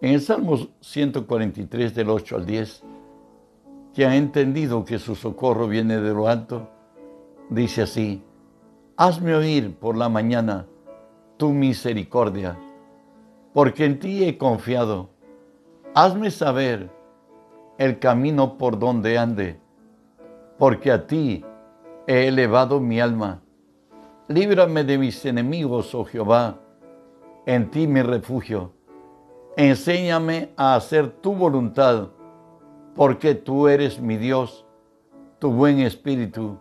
En 0.00 0.14
el 0.14 0.22
Salmo 0.22 0.56
143 0.80 1.94
del 1.94 2.08
8 2.08 2.36
al 2.36 2.46
10 2.46 2.84
que 3.92 4.06
ha 4.06 4.16
entendido 4.16 4.86
que 4.86 4.98
su 4.98 5.14
socorro 5.14 5.68
viene 5.68 6.00
de 6.00 6.14
lo 6.14 6.26
alto, 6.26 6.70
dice 7.50 7.82
así, 7.82 8.22
hazme 8.96 9.34
oír 9.34 9.76
por 9.76 9.96
la 9.96 10.08
mañana 10.08 10.66
tu 11.36 11.50
misericordia, 11.50 12.58
porque 13.52 13.84
en 13.84 13.98
ti 13.98 14.24
he 14.24 14.38
confiado. 14.38 15.10
Hazme 15.94 16.30
saber 16.30 16.90
el 17.78 17.98
camino 17.98 18.56
por 18.56 18.78
donde 18.78 19.18
ande, 19.18 19.60
porque 20.58 20.90
a 20.90 21.06
ti 21.06 21.44
he 22.06 22.28
elevado 22.28 22.80
mi 22.80 23.00
alma. 23.00 23.42
Líbrame 24.28 24.82
de 24.84 24.98
mis 24.98 25.24
enemigos, 25.24 25.94
oh 25.94 26.04
Jehová, 26.04 26.58
en 27.44 27.70
ti 27.70 27.86
mi 27.86 28.02
refugio. 28.02 28.72
Enséñame 29.56 30.52
a 30.56 30.74
hacer 30.74 31.10
tu 31.10 31.34
voluntad 31.34 32.08
porque 32.94 33.34
tú 33.34 33.68
eres 33.68 34.00
mi 34.00 34.16
Dios, 34.16 34.66
tu 35.38 35.52
buen 35.52 35.80
espíritu 35.80 36.58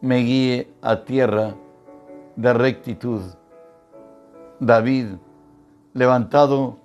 me 0.00 0.18
guíe 0.18 0.72
a 0.82 1.04
tierra 1.04 1.54
de 2.36 2.52
rectitud. 2.52 3.20
David, 4.58 5.06
levantado 5.94 6.78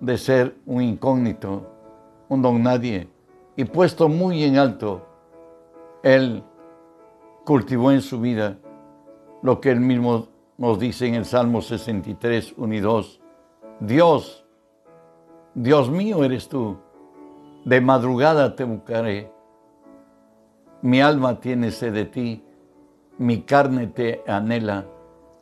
de 0.00 0.18
ser 0.18 0.56
un 0.66 0.82
incógnito, 0.82 1.66
un 2.28 2.42
don 2.42 2.62
nadie, 2.62 3.08
y 3.56 3.64
puesto 3.64 4.08
muy 4.08 4.44
en 4.44 4.58
alto, 4.58 5.02
él 6.02 6.42
cultivó 7.44 7.92
en 7.92 8.00
su 8.00 8.20
vida 8.20 8.58
lo 9.42 9.60
que 9.60 9.70
él 9.70 9.80
mismo 9.80 10.28
nos 10.58 10.78
dice 10.78 11.06
en 11.06 11.14
el 11.14 11.24
Salmo 11.24 11.62
63, 11.62 12.54
1 12.56 12.74
y 12.74 12.80
2. 12.80 13.20
Dios, 13.80 14.44
Dios 15.54 15.90
mío 15.90 16.22
eres 16.24 16.48
tú 16.48 16.76
de 17.64 17.80
madrugada 17.80 18.54
te 18.56 18.64
buscaré. 18.64 19.30
Mi 20.82 21.00
alma 21.00 21.40
tiene 21.40 21.70
sed 21.70 21.92
de 21.92 22.06
ti, 22.06 22.44
mi 23.18 23.42
carne 23.42 23.86
te 23.86 24.22
anhela, 24.26 24.86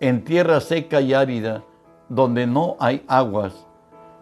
en 0.01 0.25
tierra 0.25 0.61
seca 0.61 1.01
y 1.01 1.15
árida, 1.15 1.63
donde 2.09 2.47
no 2.47 2.77
hay 2.81 3.05
aguas, 3.07 3.67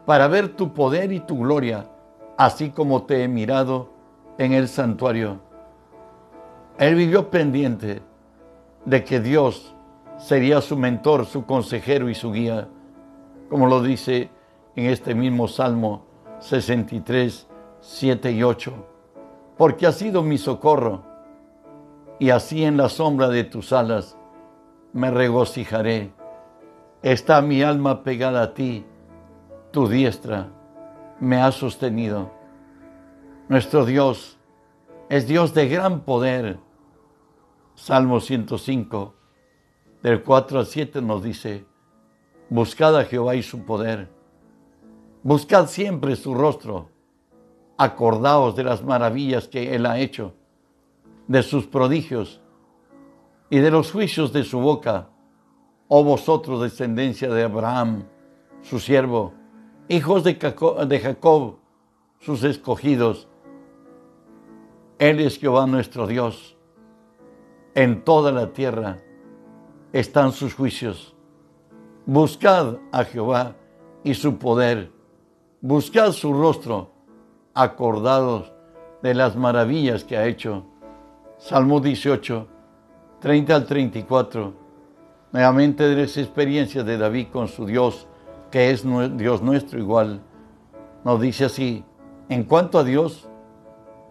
para 0.04 0.28
ver 0.28 0.56
tu 0.56 0.74
poder 0.74 1.12
y 1.12 1.20
tu 1.20 1.38
gloria, 1.38 1.88
así 2.36 2.70
como 2.70 3.04
te 3.04 3.24
he 3.24 3.28
mirado 3.28 3.88
en 4.38 4.52
el 4.52 4.68
santuario. 4.68 5.40
Él 6.78 6.94
vivió 6.94 7.30
pendiente 7.30 8.02
de 8.84 9.04
que 9.04 9.20
Dios 9.20 9.74
sería 10.18 10.60
su 10.60 10.76
mentor, 10.76 11.24
su 11.24 11.46
consejero 11.46 12.10
y 12.10 12.14
su 12.14 12.32
guía, 12.32 12.68
como 13.48 13.66
lo 13.66 13.82
dice 13.82 14.28
en 14.74 14.86
este 14.86 15.14
mismo 15.14 15.48
Salmo 15.48 16.04
63, 16.40 17.48
7 17.80 18.32
y 18.32 18.42
8, 18.42 18.72
porque 19.56 19.86
has 19.86 19.96
sido 19.96 20.22
mi 20.22 20.38
socorro, 20.38 21.02
y 22.18 22.30
así 22.30 22.64
en 22.64 22.76
la 22.76 22.88
sombra 22.88 23.28
de 23.28 23.44
tus 23.44 23.72
alas 23.72 24.16
me 24.92 25.10
regocijaré. 25.10 26.12
Está 27.02 27.42
mi 27.42 27.62
alma 27.62 28.02
pegada 28.02 28.42
a 28.42 28.54
ti, 28.54 28.84
tu 29.70 29.88
diestra 29.88 30.48
me 31.20 31.40
ha 31.40 31.52
sostenido. 31.52 32.30
Nuestro 33.48 33.84
Dios 33.84 34.38
es 35.08 35.26
Dios 35.26 35.54
de 35.54 35.68
gran 35.68 36.00
poder. 36.00 36.58
Salmo 37.74 38.20
105, 38.20 39.14
del 40.02 40.22
4 40.22 40.60
al 40.60 40.66
7 40.66 41.02
nos 41.02 41.22
dice, 41.22 41.66
buscad 42.48 42.96
a 42.96 43.04
Jehová 43.04 43.34
y 43.34 43.42
su 43.42 43.66
poder, 43.66 44.08
buscad 45.22 45.66
siempre 45.66 46.16
su 46.16 46.34
rostro 46.34 46.95
acordaos 47.76 48.56
de 48.56 48.64
las 48.64 48.82
maravillas 48.82 49.48
que 49.48 49.74
Él 49.74 49.86
ha 49.86 49.98
hecho, 49.98 50.34
de 51.28 51.42
sus 51.42 51.66
prodigios 51.66 52.40
y 53.50 53.58
de 53.58 53.70
los 53.70 53.92
juicios 53.92 54.32
de 54.32 54.44
su 54.44 54.60
boca, 54.60 55.08
oh 55.88 56.02
vosotros 56.02 56.62
descendencia 56.62 57.28
de 57.28 57.44
Abraham, 57.44 58.04
su 58.62 58.80
siervo, 58.80 59.34
hijos 59.88 60.24
de 60.24 60.34
Jacob, 60.34 61.58
sus 62.20 62.42
escogidos. 62.42 63.28
Él 64.98 65.20
es 65.20 65.38
Jehová 65.38 65.66
nuestro 65.66 66.06
Dios. 66.06 66.56
En 67.74 68.02
toda 68.02 68.32
la 68.32 68.52
tierra 68.52 68.98
están 69.92 70.32
sus 70.32 70.54
juicios. 70.54 71.14
Buscad 72.06 72.78
a 72.90 73.04
Jehová 73.04 73.54
y 74.02 74.14
su 74.14 74.38
poder. 74.38 74.90
Buscad 75.60 76.12
su 76.12 76.32
rostro 76.32 76.95
acordados 77.56 78.52
de 79.02 79.14
las 79.14 79.34
maravillas 79.34 80.04
que 80.04 80.16
ha 80.16 80.26
hecho. 80.26 80.64
Salmo 81.38 81.80
18, 81.80 82.46
30 83.20 83.56
al 83.56 83.66
34. 83.66 84.52
Nuevamente 85.32 85.84
de 85.88 86.02
las 86.02 86.16
experiencias 86.18 86.84
de 86.84 86.98
David 86.98 87.28
con 87.32 87.48
su 87.48 87.66
Dios, 87.66 88.06
que 88.50 88.70
es 88.70 88.84
Dios 89.16 89.42
nuestro 89.42 89.78
igual. 89.78 90.20
Nos 91.02 91.20
dice 91.20 91.46
así, 91.46 91.84
en 92.28 92.44
cuanto 92.44 92.78
a 92.78 92.84
Dios, 92.84 93.26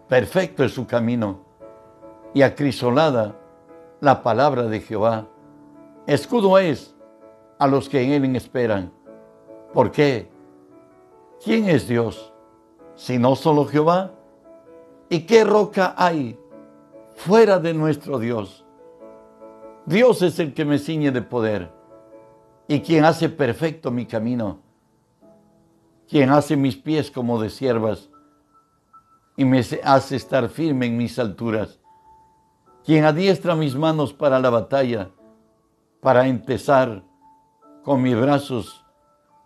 perfecto 0.08 0.64
es 0.64 0.72
su 0.72 0.86
camino 0.86 1.40
y 2.34 2.42
acrisolada 2.42 3.36
la 4.00 4.22
palabra 4.22 4.64
de 4.64 4.80
Jehová. 4.80 5.26
Escudo 6.06 6.58
es 6.58 6.96
a 7.58 7.66
los 7.68 7.88
que 7.88 8.02
en 8.02 8.24
él 8.24 8.36
esperan. 8.36 8.92
¿Por 9.72 9.92
qué? 9.92 10.30
¿Quién 11.42 11.68
es 11.68 11.86
Dios? 11.86 12.32
Sino 12.96 13.36
solo 13.36 13.66
Jehová? 13.66 14.12
¿Y 15.08 15.20
qué 15.20 15.44
roca 15.44 15.94
hay 15.96 16.38
fuera 17.14 17.58
de 17.58 17.72
nuestro 17.72 18.18
Dios? 18.18 18.64
Dios 19.84 20.20
es 20.22 20.38
el 20.40 20.52
que 20.52 20.64
me 20.64 20.78
ciñe 20.78 21.12
de 21.12 21.22
poder 21.22 21.70
y 22.66 22.80
quien 22.80 23.04
hace 23.04 23.28
perfecto 23.28 23.92
mi 23.92 24.06
camino, 24.06 24.58
quien 26.08 26.30
hace 26.30 26.56
mis 26.56 26.76
pies 26.76 27.10
como 27.10 27.40
de 27.40 27.50
siervas 27.50 28.08
y 29.36 29.44
me 29.44 29.60
hace 29.84 30.16
estar 30.16 30.48
firme 30.48 30.86
en 30.86 30.96
mis 30.96 31.18
alturas, 31.18 31.78
quien 32.84 33.04
adiestra 33.04 33.54
mis 33.54 33.76
manos 33.76 34.12
para 34.12 34.40
la 34.40 34.50
batalla, 34.50 35.10
para 36.00 36.26
empezar 36.26 37.04
con 37.84 38.02
mis 38.02 38.18
brazos 38.20 38.84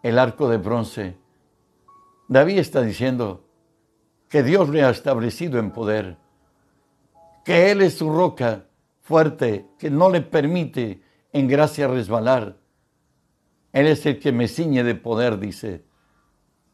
el 0.03 0.19
arco 0.19 0.49
de 0.49 0.57
bronce. 0.57 1.20
David 2.31 2.59
está 2.59 2.83
diciendo 2.83 3.43
que 4.29 4.45
Dios 4.45 4.69
le 4.69 4.85
ha 4.85 4.91
establecido 4.91 5.59
en 5.59 5.73
poder, 5.73 6.17
que 7.45 7.73
Él 7.73 7.83
es 7.83 7.99
su 7.99 8.09
roca 8.09 8.67
fuerte, 9.01 9.67
que 9.77 9.91
no 9.91 10.09
le 10.11 10.21
permite 10.21 11.03
en 11.33 11.49
gracia 11.49 11.89
resbalar. 11.89 12.57
Él 13.73 13.89
es 13.89 14.07
el 14.07 14.21
que 14.21 14.31
me 14.31 14.47
ciñe 14.47 14.85
de 14.85 14.95
poder, 14.95 15.41
dice, 15.41 15.85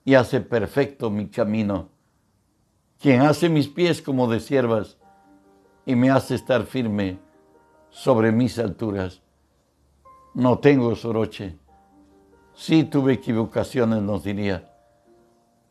y 0.04 0.12
hace 0.12 0.42
perfecto 0.42 1.10
mi 1.10 1.28
camino. 1.28 1.88
Quien 3.00 3.22
hace 3.22 3.48
mis 3.48 3.66
pies 3.66 4.02
como 4.02 4.28
de 4.28 4.40
siervas 4.40 4.98
y 5.86 5.96
me 5.96 6.10
hace 6.10 6.34
estar 6.34 6.64
firme 6.64 7.18
sobre 7.88 8.30
mis 8.30 8.58
alturas. 8.58 9.22
No 10.34 10.58
tengo 10.58 10.94
soroche. 10.96 11.56
Sí 12.52 12.84
tuve 12.84 13.14
equivocaciones, 13.14 14.02
nos 14.02 14.22
diría, 14.22 14.75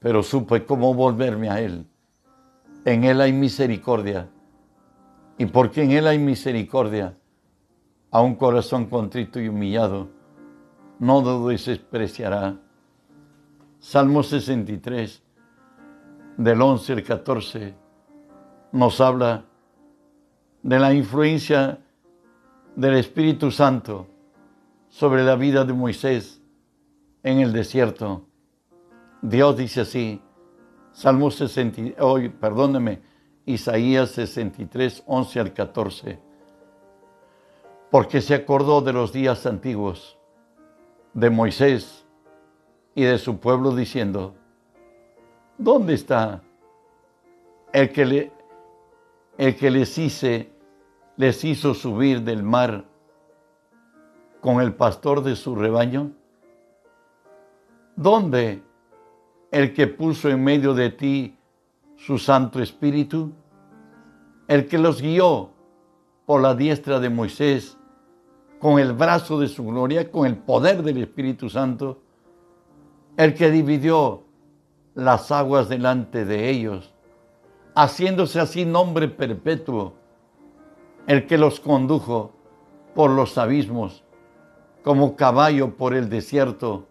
pero 0.06 0.22
supe 0.22 0.64
cómo 0.68 0.94
volverme 0.94 1.50
a 1.50 1.60
Él. 1.60 1.84
En 2.86 3.06
Él 3.06 3.22
hay 3.22 3.34
misericordia. 3.34 4.30
Y 5.40 5.48
porque 5.48 5.82
en 5.82 5.90
Él 5.90 6.06
hay 6.06 6.20
misericordia, 6.20 7.18
a 8.12 8.22
un 8.22 8.36
corazón 8.36 8.86
contrito 8.86 9.40
y 9.40 9.48
humillado, 9.48 10.10
no 11.00 11.24
lo 11.24 11.48
despreciará. 11.48 12.56
Salmo 13.80 14.22
63, 14.22 15.24
del 16.38 16.62
11 16.62 16.94
al 16.94 17.02
14, 17.02 17.74
nos 18.74 19.02
habla 19.02 19.44
de 20.62 20.80
la 20.80 20.94
influencia 20.94 21.80
del 22.76 22.98
Espíritu 22.98 23.50
Santo 23.50 24.06
sobre 24.88 25.24
la 25.24 25.36
vida 25.36 25.66
de 25.66 25.74
Moisés 25.74 26.44
en 27.24 27.40
el 27.40 27.52
desierto. 27.52 28.28
Dios 29.28 29.58
dice 29.58 29.82
así, 29.82 30.22
Salmo 30.92 31.32
60, 31.32 32.00
hoy, 32.04 32.30
perdóneme, 32.30 33.02
Isaías 33.48 34.12
63, 34.12 35.04
11 35.08 35.40
al 35.40 35.52
14, 35.52 36.20
porque 37.90 38.22
se 38.22 38.36
acordó 38.36 38.82
de 38.82 38.94
los 38.94 39.12
días 39.12 39.48
antiguos, 39.48 40.20
de 41.14 41.32
Moisés 41.32 42.06
y 42.94 43.02
de 43.04 43.18
su 43.18 43.40
pueblo 43.40 43.72
diciendo, 43.72 44.36
¿dónde 45.58 45.96
está 45.96 46.44
el 47.74 47.92
que, 47.92 48.06
le, 48.06 48.32
el 49.40 49.56
que 49.56 49.72
les, 49.72 49.98
hice, 49.98 50.52
les 51.18 51.44
hizo 51.44 51.74
subir 51.74 52.22
del 52.22 52.44
mar 52.44 52.86
con 54.40 54.62
el 54.62 54.76
pastor 54.76 55.24
de 55.24 55.36
su 55.36 55.56
rebaño? 55.56 56.12
¿Dónde 57.96 58.62
el 59.56 59.72
que 59.74 59.88
puso 59.88 60.28
en 60.30 60.44
medio 60.44 60.74
de 60.74 60.90
ti 60.90 61.38
su 61.96 62.18
Santo 62.18 62.62
Espíritu? 62.62 63.32
El 64.50 64.68
que 64.68 64.78
los 64.78 65.02
guió 65.02 65.52
por 66.26 66.42
la 66.42 66.56
diestra 66.56 67.00
de 67.00 67.10
Moisés, 67.10 67.78
con 68.60 68.80
el 68.80 68.92
brazo 68.92 69.40
de 69.40 69.48
su 69.48 69.66
gloria, 69.66 70.12
con 70.12 70.26
el 70.26 70.36
poder 70.36 70.84
del 70.84 70.98
Espíritu 70.98 71.50
Santo, 71.50 72.02
el 73.16 73.34
que 73.34 73.50
dividió 73.50 74.24
las 74.94 75.32
aguas 75.32 75.70
delante 75.70 76.26
de 76.26 76.50
ellos, 76.50 76.94
haciéndose 77.76 78.42
así 78.42 78.66
nombre 78.66 79.08
perpetuo, 79.08 79.94
el 81.08 81.28
que 81.28 81.38
los 81.38 81.62
condujo 81.62 82.34
por 82.94 83.10
los 83.10 83.38
abismos, 83.38 84.04
como 84.84 85.16
caballo 85.16 85.78
por 85.78 85.94
el 85.94 86.10
desierto, 86.10 86.90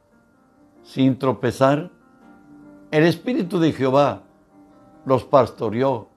sin 0.83 1.19
tropezar. 1.19 1.91
El 2.95 3.03
Espíritu 3.07 3.59
de 3.59 3.73
Jehová 3.73 4.23
los 5.05 5.25
pastoreó 5.25 6.11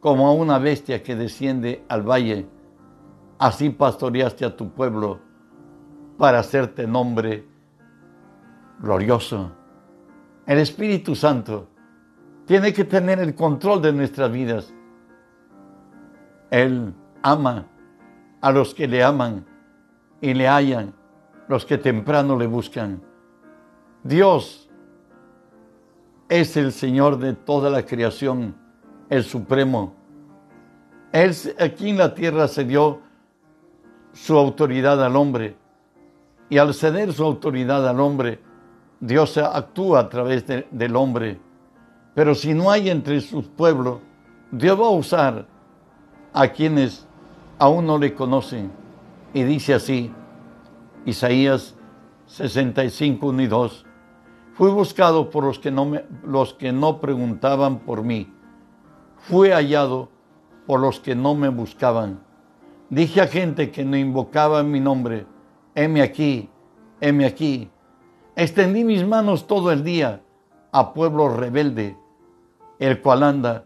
como 0.00 0.26
a 0.26 0.32
una 0.32 0.58
bestia 0.58 1.00
que 1.00 1.14
desciende 1.14 1.84
al 1.88 2.02
valle. 2.02 2.48
Así 3.38 3.70
pastoreaste 3.70 4.44
a 4.44 4.56
tu 4.56 4.72
pueblo 4.72 5.20
para 6.18 6.40
hacerte 6.40 6.88
nombre 6.88 7.46
glorioso. 8.80 9.52
El 10.44 10.58
Espíritu 10.58 11.14
Santo 11.14 11.68
tiene 12.46 12.72
que 12.72 12.82
tener 12.82 13.20
el 13.20 13.36
control 13.36 13.80
de 13.80 13.92
nuestras 13.92 14.32
vidas. 14.32 14.74
Él 16.50 16.92
ama 17.22 17.68
a 18.40 18.50
los 18.50 18.74
que 18.74 18.88
le 18.88 19.04
aman 19.04 19.46
y 20.20 20.34
le 20.34 20.48
hallan, 20.48 20.94
los 21.46 21.64
que 21.64 21.78
temprano 21.78 22.36
le 22.36 22.48
buscan. 22.48 23.00
Dios 24.02 24.68
es 26.32 26.56
el 26.56 26.72
Señor 26.72 27.18
de 27.18 27.34
toda 27.34 27.68
la 27.68 27.84
creación, 27.84 28.54
el 29.10 29.22
Supremo. 29.22 29.94
Él 31.12 31.34
aquí 31.60 31.90
en 31.90 31.98
la 31.98 32.14
tierra 32.14 32.48
se 32.48 32.64
dio 32.64 33.00
su 34.14 34.38
autoridad 34.38 35.04
al 35.04 35.14
hombre 35.16 35.56
y 36.48 36.56
al 36.56 36.72
ceder 36.72 37.12
su 37.12 37.22
autoridad 37.22 37.86
al 37.86 38.00
hombre, 38.00 38.40
Dios 38.98 39.36
actúa 39.36 40.00
a 40.00 40.08
través 40.08 40.46
del 40.46 40.96
hombre. 40.96 41.38
Pero 42.14 42.34
si 42.34 42.54
no 42.54 42.70
hay 42.70 42.88
entre 42.88 43.20
sus 43.20 43.46
pueblos, 43.48 44.00
Dios 44.50 44.80
va 44.80 44.86
a 44.86 44.90
usar 44.90 45.46
a 46.32 46.48
quienes 46.48 47.06
aún 47.58 47.84
no 47.84 47.98
le 47.98 48.14
conocen. 48.14 48.70
Y 49.34 49.42
dice 49.42 49.74
así, 49.74 50.10
Isaías 51.04 51.74
65, 52.26 53.26
1 53.26 53.42
y 53.42 53.46
2, 53.48 53.86
fui 54.62 54.70
buscado 54.70 55.28
por 55.28 55.42
los 55.42 55.58
que, 55.58 55.72
no 55.72 55.86
me, 55.86 56.04
los 56.22 56.54
que 56.54 56.70
no 56.70 57.00
preguntaban 57.00 57.80
por 57.80 58.04
mí, 58.04 58.32
fui 59.16 59.50
hallado 59.50 60.08
por 60.68 60.78
los 60.78 61.00
que 61.00 61.16
no 61.16 61.34
me 61.34 61.48
buscaban. 61.48 62.20
Dije 62.88 63.22
a 63.22 63.26
gente 63.26 63.72
que 63.72 63.84
no 63.84 63.96
invocaba 63.96 64.62
mi 64.62 64.78
nombre, 64.78 65.26
heme 65.74 66.00
aquí, 66.00 66.48
heme 67.00 67.26
aquí. 67.26 67.72
Extendí 68.36 68.84
mis 68.84 69.04
manos 69.04 69.48
todo 69.48 69.72
el 69.72 69.82
día 69.82 70.22
a 70.70 70.94
pueblo 70.94 71.28
rebelde, 71.28 71.96
el 72.78 73.02
cual 73.02 73.24
anda 73.24 73.64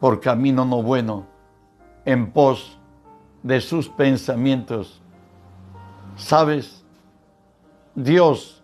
por 0.00 0.20
camino 0.20 0.66
no 0.66 0.82
bueno, 0.82 1.24
en 2.04 2.30
pos 2.30 2.78
de 3.42 3.62
sus 3.62 3.88
pensamientos. 3.88 5.00
¿Sabes? 6.14 6.84
Dios 7.94 8.63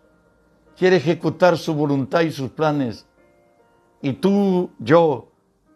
quiere 0.80 0.96
ejecutar 0.96 1.58
su 1.58 1.74
voluntad 1.74 2.22
y 2.22 2.30
sus 2.30 2.48
planes. 2.52 3.06
Y 4.00 4.14
tú, 4.14 4.70
yo, 4.78 5.28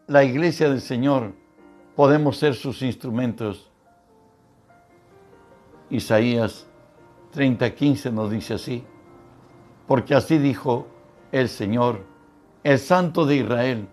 la 0.06 0.24
iglesia 0.24 0.70
del 0.70 0.80
Señor, 0.80 1.34
podemos 1.94 2.38
ser 2.38 2.54
sus 2.54 2.80
instrumentos. 2.80 3.70
Isaías 5.90 6.66
30:15 7.34 8.12
nos 8.14 8.30
dice 8.30 8.54
así, 8.54 8.82
porque 9.86 10.14
así 10.14 10.38
dijo 10.38 10.86
el 11.32 11.50
Señor, 11.50 12.06
el 12.62 12.78
Santo 12.78 13.26
de 13.26 13.36
Israel, 13.36 13.86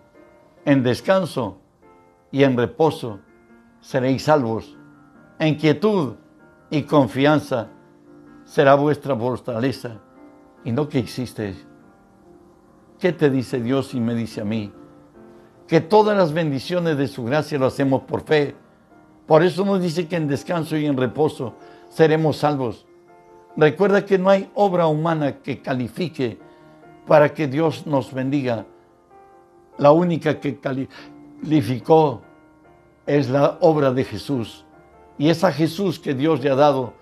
en 0.64 0.82
descanso 0.82 1.58
y 2.30 2.42
en 2.42 2.56
reposo 2.56 3.20
seréis 3.82 4.22
salvos, 4.22 4.78
en 5.38 5.56
quietud 5.56 6.14
y 6.70 6.84
confianza 6.84 7.68
será 8.46 8.76
vuestra 8.76 9.14
fortaleza 9.14 10.00
y 10.64 10.72
no 10.72 10.88
que 10.88 10.98
existe. 10.98 11.54
¿Qué 12.98 13.12
te 13.12 13.30
dice 13.30 13.60
Dios 13.60 13.94
y 13.94 14.00
me 14.00 14.14
dice 14.14 14.40
a 14.40 14.44
mí? 14.44 14.72
Que 15.66 15.80
todas 15.80 16.16
las 16.16 16.32
bendiciones 16.32 16.96
de 16.96 17.08
su 17.08 17.24
gracia 17.24 17.58
lo 17.58 17.66
hacemos 17.66 18.02
por 18.02 18.22
fe. 18.22 18.54
Por 19.26 19.42
eso 19.42 19.64
nos 19.64 19.80
dice 19.80 20.06
que 20.06 20.16
en 20.16 20.28
descanso 20.28 20.76
y 20.76 20.86
en 20.86 20.96
reposo 20.96 21.54
seremos 21.88 22.36
salvos. 22.36 22.86
Recuerda 23.56 24.06
que 24.06 24.18
no 24.18 24.30
hay 24.30 24.50
obra 24.54 24.86
humana 24.86 25.38
que 25.38 25.60
califique 25.60 26.38
para 27.06 27.34
que 27.34 27.46
Dios 27.48 27.86
nos 27.86 28.12
bendiga. 28.12 28.66
La 29.78 29.92
única 29.92 30.40
que 30.40 30.58
calificó 30.58 32.22
es 33.06 33.28
la 33.28 33.58
obra 33.60 33.92
de 33.92 34.04
Jesús. 34.04 34.64
Y 35.18 35.28
es 35.28 35.44
a 35.44 35.52
Jesús 35.52 35.98
que 35.98 36.14
Dios 36.14 36.42
le 36.42 36.50
ha 36.50 36.54
dado 36.54 36.94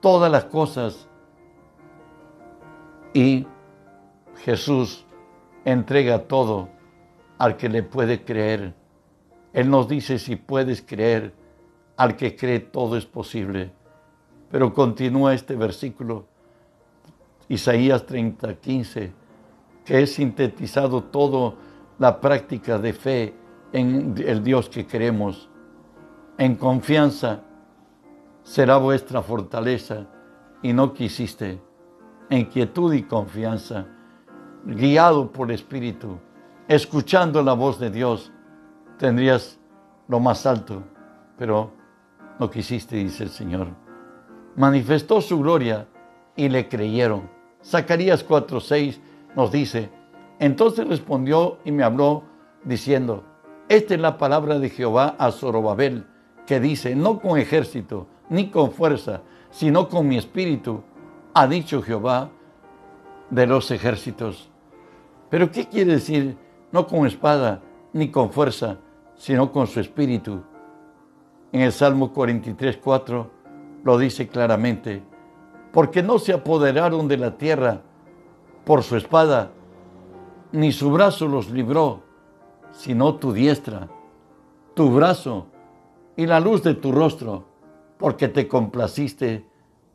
todas 0.00 0.30
las 0.30 0.44
cosas. 0.44 1.07
Y 3.12 3.46
Jesús 4.44 5.06
entrega 5.64 6.26
todo 6.26 6.68
al 7.38 7.56
que 7.56 7.68
le 7.68 7.82
puede 7.82 8.24
creer. 8.24 8.74
Él 9.52 9.70
nos 9.70 9.88
dice 9.88 10.18
si 10.18 10.36
puedes 10.36 10.82
creer, 10.82 11.32
al 11.96 12.16
que 12.16 12.36
cree 12.36 12.60
todo 12.60 12.96
es 12.96 13.06
posible. 13.06 13.72
Pero 14.50 14.72
continúa 14.72 15.34
este 15.34 15.56
versículo, 15.56 16.26
Isaías 17.48 18.06
30, 18.06 18.54
15, 18.54 19.12
que 19.84 20.02
es 20.02 20.14
sintetizado 20.14 21.04
todo 21.04 21.56
la 21.98 22.20
práctica 22.20 22.78
de 22.78 22.92
fe 22.92 23.34
en 23.72 24.14
el 24.26 24.42
Dios 24.42 24.68
que 24.68 24.86
queremos. 24.86 25.48
En 26.38 26.54
confianza 26.54 27.42
será 28.42 28.76
vuestra 28.76 29.22
fortaleza 29.22 30.06
y 30.62 30.72
no 30.72 30.94
quisiste. 30.94 31.67
En 32.30 32.44
quietud 32.46 32.92
y 32.92 33.02
confianza, 33.02 33.86
guiado 34.64 35.30
por 35.32 35.48
el 35.48 35.54
Espíritu, 35.54 36.18
escuchando 36.66 37.42
la 37.42 37.54
voz 37.54 37.78
de 37.78 37.90
Dios, 37.90 38.32
tendrías 38.98 39.58
lo 40.08 40.20
más 40.20 40.46
alto, 40.46 40.82
pero 41.36 41.72
no 42.38 42.50
quisiste, 42.50 42.96
dice 42.96 43.24
el 43.24 43.30
Señor. 43.30 43.68
Manifestó 44.56 45.20
su 45.20 45.38
gloria 45.38 45.86
y 46.36 46.48
le 46.48 46.68
creyeron. 46.68 47.30
Zacarías 47.64 48.26
4:6 48.26 49.00
nos 49.34 49.52
dice, 49.52 49.90
entonces 50.38 50.86
respondió 50.86 51.58
y 51.64 51.72
me 51.72 51.82
habló 51.82 52.24
diciendo, 52.64 53.24
esta 53.68 53.94
es 53.94 54.00
la 54.00 54.18
palabra 54.18 54.58
de 54.58 54.70
Jehová 54.70 55.14
a 55.18 55.30
Zorobabel, 55.30 56.06
que 56.46 56.60
dice, 56.60 56.94
no 56.94 57.20
con 57.20 57.38
ejército 57.38 58.06
ni 58.30 58.50
con 58.50 58.72
fuerza, 58.72 59.22
sino 59.50 59.88
con 59.88 60.08
mi 60.08 60.16
espíritu, 60.16 60.82
ha 61.40 61.46
dicho 61.46 61.80
Jehová 61.82 62.30
de 63.30 63.46
los 63.46 63.70
ejércitos. 63.70 64.50
Pero 65.30 65.52
¿qué 65.52 65.68
quiere 65.68 65.92
decir 65.92 66.36
no 66.72 66.84
con 66.84 67.06
espada 67.06 67.62
ni 67.92 68.10
con 68.10 68.32
fuerza, 68.32 68.78
sino 69.14 69.52
con 69.52 69.68
su 69.68 69.78
espíritu? 69.78 70.42
En 71.52 71.60
el 71.60 71.70
Salmo 71.70 72.12
43, 72.12 72.78
4 72.82 73.30
lo 73.84 73.98
dice 73.98 74.26
claramente, 74.26 75.00
porque 75.72 76.02
no 76.02 76.18
se 76.18 76.32
apoderaron 76.32 77.06
de 77.06 77.18
la 77.18 77.38
tierra 77.38 77.82
por 78.64 78.82
su 78.82 78.96
espada, 78.96 79.52
ni 80.50 80.72
su 80.72 80.90
brazo 80.90 81.28
los 81.28 81.50
libró, 81.50 82.02
sino 82.72 83.14
tu 83.14 83.32
diestra, 83.32 83.88
tu 84.74 84.90
brazo 84.90 85.46
y 86.16 86.26
la 86.26 86.40
luz 86.40 86.64
de 86.64 86.74
tu 86.74 86.90
rostro, 86.90 87.44
porque 87.96 88.26
te 88.26 88.48
complaciste 88.48 89.46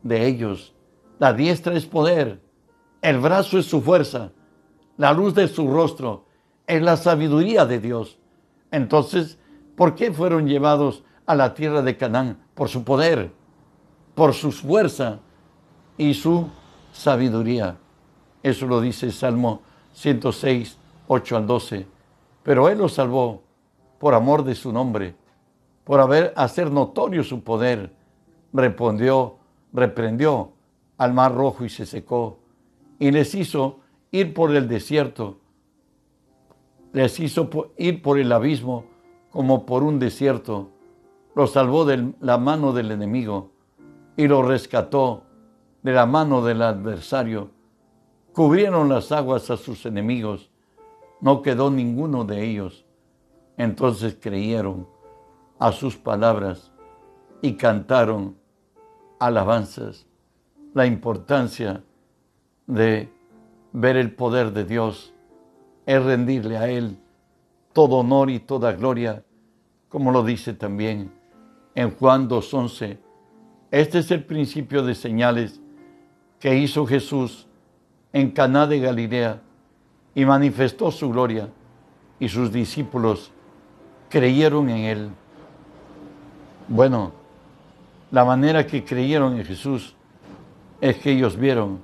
de 0.02 0.26
ellos. 0.26 0.73
La 1.18 1.32
diestra 1.32 1.74
es 1.74 1.86
poder, 1.86 2.40
el 3.00 3.18
brazo 3.18 3.58
es 3.58 3.66
su 3.66 3.80
fuerza, 3.80 4.32
la 4.96 5.12
luz 5.12 5.34
de 5.34 5.46
su 5.48 5.70
rostro 5.70 6.24
es 6.66 6.82
la 6.82 6.96
sabiduría 6.96 7.66
de 7.66 7.78
Dios. 7.78 8.18
Entonces, 8.70 9.38
¿por 9.76 9.94
qué 9.94 10.12
fueron 10.12 10.48
llevados 10.48 11.04
a 11.26 11.34
la 11.34 11.54
tierra 11.54 11.82
de 11.82 11.96
Canaán? 11.96 12.38
Por 12.54 12.68
su 12.68 12.82
poder, 12.82 13.30
por 14.14 14.34
su 14.34 14.50
fuerza 14.50 15.20
y 15.98 16.14
su 16.14 16.48
sabiduría. 16.92 17.76
Eso 18.42 18.66
lo 18.66 18.80
dice 18.80 19.10
Salmo 19.12 19.62
106, 19.92 20.78
8 21.06 21.36
al 21.36 21.46
12. 21.46 21.86
Pero 22.42 22.68
Él 22.68 22.78
los 22.78 22.94
salvó 22.94 23.42
por 23.98 24.14
amor 24.14 24.44
de 24.44 24.54
su 24.54 24.72
nombre, 24.72 25.14
por 25.84 26.00
haber 26.00 26.32
hacer 26.36 26.70
notorio 26.70 27.22
su 27.22 27.42
poder. 27.42 27.92
Respondió, 28.52 29.36
reprendió 29.72 30.53
al 30.96 31.12
mar 31.12 31.34
rojo 31.34 31.64
y 31.64 31.68
se 31.68 31.86
secó, 31.86 32.38
y 32.98 33.10
les 33.10 33.34
hizo 33.34 33.80
ir 34.10 34.34
por 34.34 34.54
el 34.54 34.68
desierto, 34.68 35.38
les 36.92 37.18
hizo 37.18 37.50
ir 37.76 38.02
por 38.02 38.18
el 38.18 38.30
abismo 38.32 38.84
como 39.30 39.66
por 39.66 39.82
un 39.82 39.98
desierto, 39.98 40.70
los 41.34 41.52
salvó 41.52 41.84
de 41.84 42.14
la 42.20 42.38
mano 42.38 42.72
del 42.72 42.92
enemigo 42.92 43.50
y 44.16 44.28
los 44.28 44.46
rescató 44.46 45.24
de 45.82 45.92
la 45.92 46.06
mano 46.06 46.44
del 46.44 46.62
adversario. 46.62 47.50
Cubrieron 48.32 48.88
las 48.88 49.10
aguas 49.10 49.50
a 49.50 49.56
sus 49.56 49.86
enemigos, 49.86 50.50
no 51.20 51.42
quedó 51.42 51.70
ninguno 51.70 52.24
de 52.24 52.44
ellos. 52.44 52.84
Entonces 53.56 54.16
creyeron 54.20 54.88
a 55.58 55.72
sus 55.72 55.96
palabras 55.96 56.72
y 57.42 57.54
cantaron 57.54 58.36
alabanzas. 59.18 60.06
La 60.74 60.86
importancia 60.86 61.82
de 62.66 63.08
ver 63.72 63.96
el 63.96 64.12
poder 64.12 64.52
de 64.52 64.64
Dios 64.64 65.14
es 65.86 66.02
rendirle 66.02 66.56
a 66.56 66.68
Él 66.68 66.98
todo 67.72 67.96
honor 67.98 68.28
y 68.28 68.40
toda 68.40 68.72
gloria, 68.72 69.22
como 69.88 70.10
lo 70.10 70.24
dice 70.24 70.52
también 70.52 71.12
en 71.76 71.92
Juan 71.92 72.28
2.11. 72.28 72.98
Este 73.70 73.98
es 74.00 74.10
el 74.10 74.24
principio 74.24 74.82
de 74.82 74.96
señales 74.96 75.60
que 76.40 76.56
hizo 76.56 76.86
Jesús 76.86 77.46
en 78.12 78.32
Caná 78.32 78.66
de 78.66 78.80
Galilea 78.80 79.40
y 80.12 80.24
manifestó 80.24 80.90
su 80.90 81.10
gloria 81.10 81.48
y 82.18 82.28
sus 82.28 82.52
discípulos 82.52 83.30
creyeron 84.08 84.68
en 84.70 84.78
él. 84.84 85.10
Bueno, 86.66 87.12
la 88.10 88.24
manera 88.24 88.66
que 88.66 88.84
creyeron 88.84 89.36
en 89.36 89.44
Jesús 89.44 89.93
es 90.80 90.96
que 90.98 91.12
ellos 91.12 91.36
vieron 91.36 91.80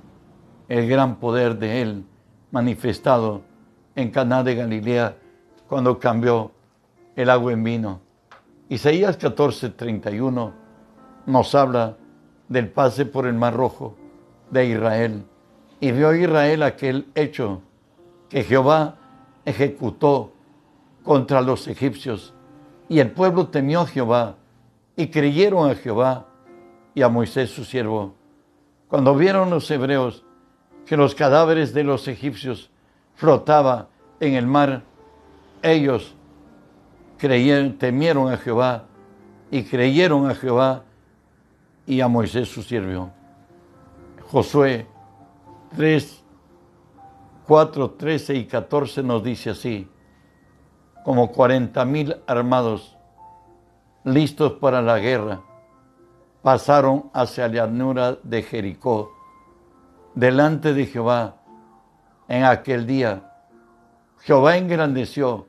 el 0.69 0.87
gran 0.87 1.17
poder 1.17 1.57
de 1.57 1.81
Él 1.81 2.05
manifestado 2.51 3.41
en 3.95 4.11
Caná 4.11 4.43
de 4.43 4.55
Galilea 4.55 5.15
cuando 5.67 5.99
cambió 5.99 6.51
el 7.15 7.29
agua 7.29 7.53
en 7.53 7.63
vino. 7.63 7.99
Isaías 8.69 9.17
14, 9.17 9.71
31 9.71 10.53
nos 11.25 11.55
habla 11.55 11.97
del 12.47 12.69
pase 12.69 13.05
por 13.05 13.25
el 13.25 13.33
Mar 13.33 13.53
Rojo 13.53 13.95
de 14.49 14.65
Israel. 14.65 15.23
Y 15.79 15.91
vio 15.91 16.13
Israel 16.13 16.63
aquel 16.63 17.07
hecho 17.15 17.61
que 18.29 18.43
Jehová 18.43 18.97
ejecutó 19.45 20.33
contra 21.03 21.41
los 21.41 21.67
egipcios. 21.67 22.33
Y 22.87 22.99
el 22.99 23.11
pueblo 23.11 23.47
temió 23.47 23.81
a 23.81 23.87
Jehová 23.87 24.35
y 24.95 25.07
creyeron 25.07 25.69
a 25.69 25.75
Jehová 25.75 26.27
y 26.93 27.01
a 27.01 27.09
Moisés 27.09 27.49
su 27.49 27.63
siervo. 27.63 28.13
Cuando 28.91 29.15
vieron 29.15 29.49
los 29.49 29.71
hebreos 29.71 30.25
que 30.85 30.97
los 30.97 31.15
cadáveres 31.15 31.73
de 31.73 31.85
los 31.85 32.09
egipcios 32.09 32.69
flotaba 33.15 33.87
en 34.19 34.33
el 34.33 34.45
mar, 34.45 34.83
ellos 35.61 36.13
creyeron, 37.17 37.77
temieron 37.77 38.29
a 38.29 38.35
Jehová 38.35 38.83
y 39.49 39.63
creyeron 39.63 40.29
a 40.29 40.35
Jehová 40.35 40.83
y 41.87 42.01
a 42.01 42.09
Moisés 42.09 42.49
su 42.49 42.63
siervo. 42.63 43.11
Josué 44.29 44.85
3, 45.77 46.23
4, 47.47 47.91
13 47.91 48.35
y 48.35 48.45
14 48.45 49.03
nos 49.03 49.23
dice 49.23 49.51
así, 49.51 49.89
como 51.05 51.31
40 51.31 51.85
mil 51.85 52.17
armados 52.27 52.97
listos 54.03 54.51
para 54.59 54.81
la 54.81 54.99
guerra, 54.99 55.39
pasaron 56.41 57.09
hacia 57.13 57.47
la 57.47 57.53
llanura 57.53 58.17
de 58.23 58.41
Jericó 58.41 59.11
delante 60.15 60.73
de 60.73 60.85
Jehová 60.85 61.37
en 62.27 62.43
aquel 62.43 62.85
día. 62.85 63.31
Jehová 64.19 64.57
engrandeció 64.57 65.47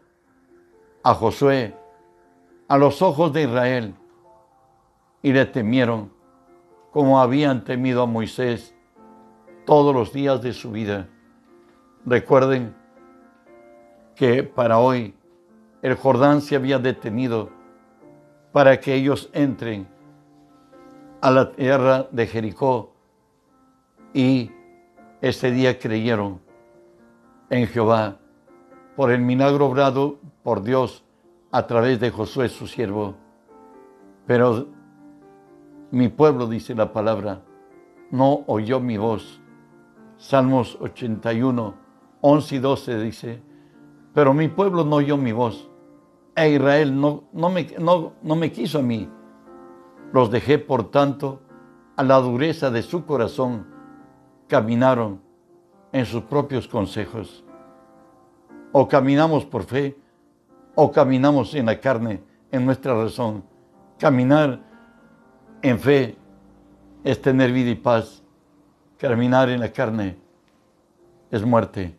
a 1.02 1.14
Josué 1.14 1.76
a 2.68 2.78
los 2.78 3.02
ojos 3.02 3.32
de 3.32 3.42
Israel 3.42 3.94
y 5.22 5.32
le 5.32 5.46
temieron 5.46 6.12
como 6.90 7.20
habían 7.20 7.64
temido 7.64 8.02
a 8.02 8.06
Moisés 8.06 8.74
todos 9.64 9.94
los 9.94 10.12
días 10.12 10.42
de 10.42 10.52
su 10.52 10.72
vida. 10.72 11.08
Recuerden 12.04 12.74
que 14.14 14.42
para 14.42 14.78
hoy 14.78 15.14
el 15.80 15.94
Jordán 15.94 16.40
se 16.40 16.56
había 16.56 16.78
detenido 16.78 17.50
para 18.52 18.78
que 18.78 18.94
ellos 18.94 19.30
entren 19.32 19.88
a 21.22 21.30
la 21.30 21.52
tierra 21.52 22.08
de 22.10 22.26
Jericó 22.26 22.92
y 24.12 24.50
ese 25.20 25.52
día 25.52 25.78
creyeron 25.78 26.40
en 27.48 27.68
Jehová 27.68 28.18
por 28.96 29.12
el 29.12 29.20
milagro 29.20 29.66
obrado 29.66 30.18
por 30.42 30.64
Dios 30.64 31.04
a 31.52 31.66
través 31.68 32.00
de 32.00 32.10
Josué 32.10 32.48
su 32.48 32.66
siervo. 32.66 33.14
Pero 34.26 34.66
mi 35.92 36.08
pueblo, 36.08 36.48
dice 36.48 36.74
la 36.74 36.92
palabra, 36.92 37.42
no 38.10 38.42
oyó 38.48 38.80
mi 38.80 38.96
voz. 38.96 39.40
Salmos 40.16 40.76
81, 40.80 41.74
11 42.20 42.56
y 42.56 42.58
12 42.58 43.00
dice, 43.00 43.42
pero 44.12 44.34
mi 44.34 44.48
pueblo 44.48 44.84
no 44.84 44.96
oyó 44.96 45.16
mi 45.16 45.30
voz. 45.30 45.70
E 46.34 46.50
Israel 46.50 47.00
no, 47.00 47.24
no, 47.32 47.48
me, 47.48 47.68
no, 47.78 48.14
no 48.22 48.34
me 48.34 48.50
quiso 48.50 48.80
a 48.80 48.82
mí. 48.82 49.08
Los 50.12 50.30
dejé, 50.30 50.58
por 50.58 50.90
tanto, 50.90 51.40
a 51.96 52.02
la 52.02 52.16
dureza 52.18 52.70
de 52.70 52.82
su 52.82 53.04
corazón 53.04 53.66
caminaron 54.46 55.20
en 55.92 56.06
sus 56.06 56.22
propios 56.24 56.68
consejos. 56.68 57.44
O 58.72 58.88
caminamos 58.88 59.44
por 59.44 59.64
fe, 59.64 59.96
o 60.74 60.90
caminamos 60.90 61.54
en 61.54 61.66
la 61.66 61.80
carne, 61.80 62.22
en 62.50 62.64
nuestra 62.64 62.94
razón. 62.94 63.44
Caminar 63.98 64.60
en 65.62 65.78
fe 65.78 66.16
es 67.04 67.20
tener 67.20 67.52
vida 67.52 67.70
y 67.70 67.74
paz. 67.74 68.22
Caminar 68.98 69.48
en 69.48 69.60
la 69.60 69.72
carne 69.72 70.16
es 71.30 71.44
muerte. 71.44 71.96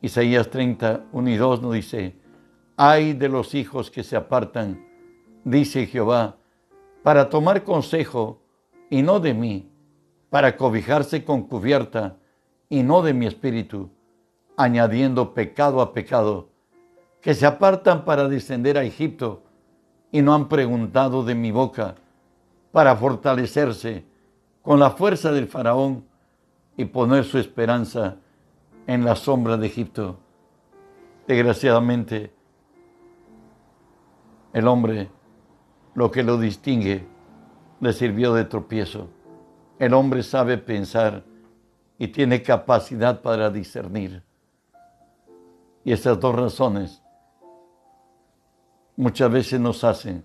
Isaías 0.00 0.48
30, 0.50 1.06
1 1.12 1.30
y 1.30 1.36
2 1.36 1.62
nos 1.62 1.74
dice, 1.74 2.16
ay 2.76 3.12
de 3.12 3.28
los 3.28 3.54
hijos 3.54 3.90
que 3.90 4.02
se 4.02 4.16
apartan, 4.16 4.84
dice 5.44 5.86
Jehová, 5.86 6.36
para 7.06 7.30
tomar 7.30 7.62
consejo 7.62 8.42
y 8.90 9.00
no 9.00 9.20
de 9.20 9.32
mí, 9.32 9.70
para 10.28 10.56
cobijarse 10.56 11.24
con 11.24 11.44
cubierta 11.44 12.16
y 12.68 12.82
no 12.82 13.00
de 13.00 13.14
mi 13.14 13.26
espíritu, 13.26 13.90
añadiendo 14.56 15.32
pecado 15.32 15.80
a 15.80 15.92
pecado, 15.92 16.48
que 17.20 17.32
se 17.32 17.46
apartan 17.46 18.04
para 18.04 18.26
descender 18.26 18.76
a 18.76 18.82
Egipto 18.82 19.44
y 20.10 20.20
no 20.20 20.34
han 20.34 20.48
preguntado 20.48 21.22
de 21.22 21.36
mi 21.36 21.52
boca 21.52 21.94
para 22.72 22.96
fortalecerse 22.96 24.04
con 24.60 24.80
la 24.80 24.90
fuerza 24.90 25.30
del 25.30 25.46
faraón 25.46 26.04
y 26.76 26.86
poner 26.86 27.22
su 27.22 27.38
esperanza 27.38 28.16
en 28.88 29.04
la 29.04 29.14
sombra 29.14 29.56
de 29.56 29.68
Egipto. 29.68 30.18
Desgraciadamente, 31.28 32.34
el 34.52 34.66
hombre, 34.66 35.08
lo 35.96 36.10
que 36.10 36.22
lo 36.22 36.38
distingue, 36.38 37.06
le 37.80 37.92
sirvió 37.94 38.34
de 38.34 38.44
tropiezo. 38.44 39.08
El 39.78 39.94
hombre 39.94 40.22
sabe 40.22 40.58
pensar 40.58 41.24
y 41.98 42.08
tiene 42.08 42.42
capacidad 42.42 43.22
para 43.22 43.50
discernir. 43.50 44.22
Y 45.84 45.92
esas 45.92 46.20
dos 46.20 46.34
razones 46.34 47.02
muchas 48.94 49.30
veces 49.30 49.58
nos 49.58 49.84
hacen 49.84 50.22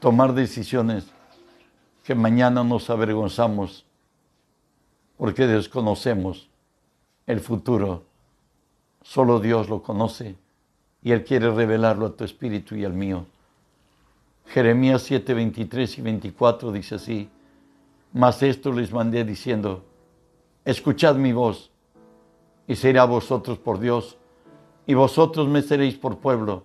tomar 0.00 0.32
decisiones 0.32 1.06
que 2.02 2.14
mañana 2.14 2.64
nos 2.64 2.88
avergonzamos 2.88 3.84
porque 5.18 5.46
desconocemos 5.46 6.48
el 7.26 7.40
futuro. 7.40 8.04
Solo 9.02 9.38
Dios 9.38 9.68
lo 9.68 9.82
conoce 9.82 10.36
y 11.02 11.12
Él 11.12 11.24
quiere 11.24 11.50
revelarlo 11.50 12.06
a 12.06 12.16
tu 12.16 12.24
espíritu 12.24 12.74
y 12.74 12.86
al 12.86 12.94
mío. 12.94 13.26
Jeremías 14.46 15.02
7, 15.02 15.34
23 15.34 15.98
y 15.98 16.02
24 16.02 16.72
dice 16.72 16.96
así, 16.96 17.30
mas 18.12 18.42
esto 18.42 18.72
les 18.72 18.92
mandé 18.92 19.24
diciendo, 19.24 19.84
escuchad 20.64 21.16
mi 21.16 21.32
voz 21.32 21.70
y 22.66 22.76
seré 22.76 22.98
a 22.98 23.04
vosotros 23.04 23.58
por 23.58 23.78
Dios 23.78 24.18
y 24.86 24.94
vosotros 24.94 25.48
me 25.48 25.62
seréis 25.62 25.96
por 25.96 26.18
pueblo 26.18 26.64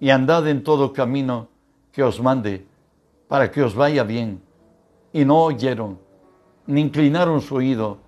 y 0.00 0.10
andad 0.10 0.48
en 0.48 0.64
todo 0.64 0.92
camino 0.92 1.48
que 1.92 2.02
os 2.02 2.20
mande 2.20 2.66
para 3.28 3.50
que 3.50 3.62
os 3.62 3.74
vaya 3.74 4.04
bien. 4.04 4.42
Y 5.12 5.24
no 5.24 5.44
oyeron, 5.44 5.98
ni 6.66 6.80
inclinaron 6.80 7.40
su 7.40 7.56
oído, 7.56 7.98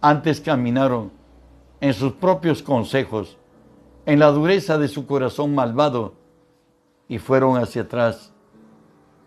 antes 0.00 0.40
caminaron 0.40 1.12
en 1.80 1.94
sus 1.94 2.12
propios 2.12 2.62
consejos, 2.62 3.38
en 4.06 4.18
la 4.18 4.30
dureza 4.32 4.78
de 4.78 4.88
su 4.88 5.06
corazón 5.06 5.54
malvado, 5.54 6.14
y 7.08 7.18
fueron 7.18 7.56
hacia 7.56 7.82
atrás 7.82 8.32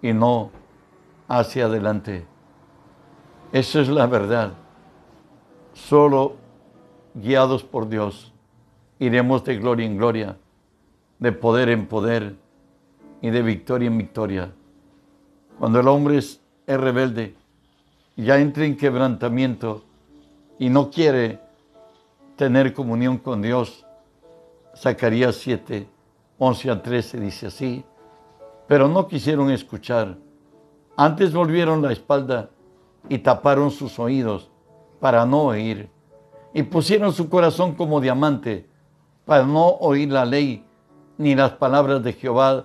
y 0.02 0.14
no 0.14 0.52
hacia 1.28 1.66
adelante. 1.66 2.26
Eso 3.52 3.80
es 3.80 3.90
la 3.90 4.08
verdad. 4.08 4.54
Solo 5.74 6.36
guiados 7.14 7.64
por 7.64 7.90
Dios 7.90 8.32
iremos 9.02 9.44
de 9.44 9.58
gloria 9.58 9.88
en 9.88 9.98
gloria, 9.98 10.38
de 11.18 11.32
poder 11.32 11.70
en 11.70 11.88
poder 11.88 12.36
y 13.20 13.32
de 13.32 13.42
victoria 13.42 13.88
en 13.88 13.98
victoria. 13.98 14.52
Cuando 15.58 15.80
el 15.80 15.88
hombre 15.88 16.18
es, 16.18 16.40
rebelde, 16.68 17.36
ya 18.16 18.38
entra 18.38 18.64
en 18.64 18.78
quebrantamiento 18.78 19.84
y 20.60 20.70
no 20.70 20.92
quiere 20.92 21.40
tener 22.36 22.74
comunión 22.74 23.18
con 23.18 23.42
Dios, 23.42 23.86
Zacarías 24.78 25.36
7, 25.36 25.88
11 26.38 26.70
a 26.70 26.82
13 26.82 27.20
dice 27.20 27.48
así, 27.48 27.84
pero 28.72 28.88
no 28.88 29.06
quisieron 29.06 29.52
escuchar. 29.52 30.16
Antes 30.96 31.34
volvieron 31.34 31.82
la 31.82 31.92
espalda 31.92 32.52
y 33.10 33.18
taparon 33.18 33.70
sus 33.70 34.00
oídos 34.00 34.50
para 35.02 35.26
no 35.26 35.42
oír. 35.48 35.90
Y 36.54 36.64
pusieron 36.64 37.12
su 37.12 37.28
corazón 37.28 37.76
como 37.76 38.00
diamante 38.00 38.70
para 39.26 39.44
no 39.44 39.72
oír 39.72 40.10
la 40.10 40.24
ley 40.24 40.66
ni 41.18 41.36
las 41.36 41.52
palabras 41.52 42.02
de 42.02 42.14
Jehová 42.14 42.64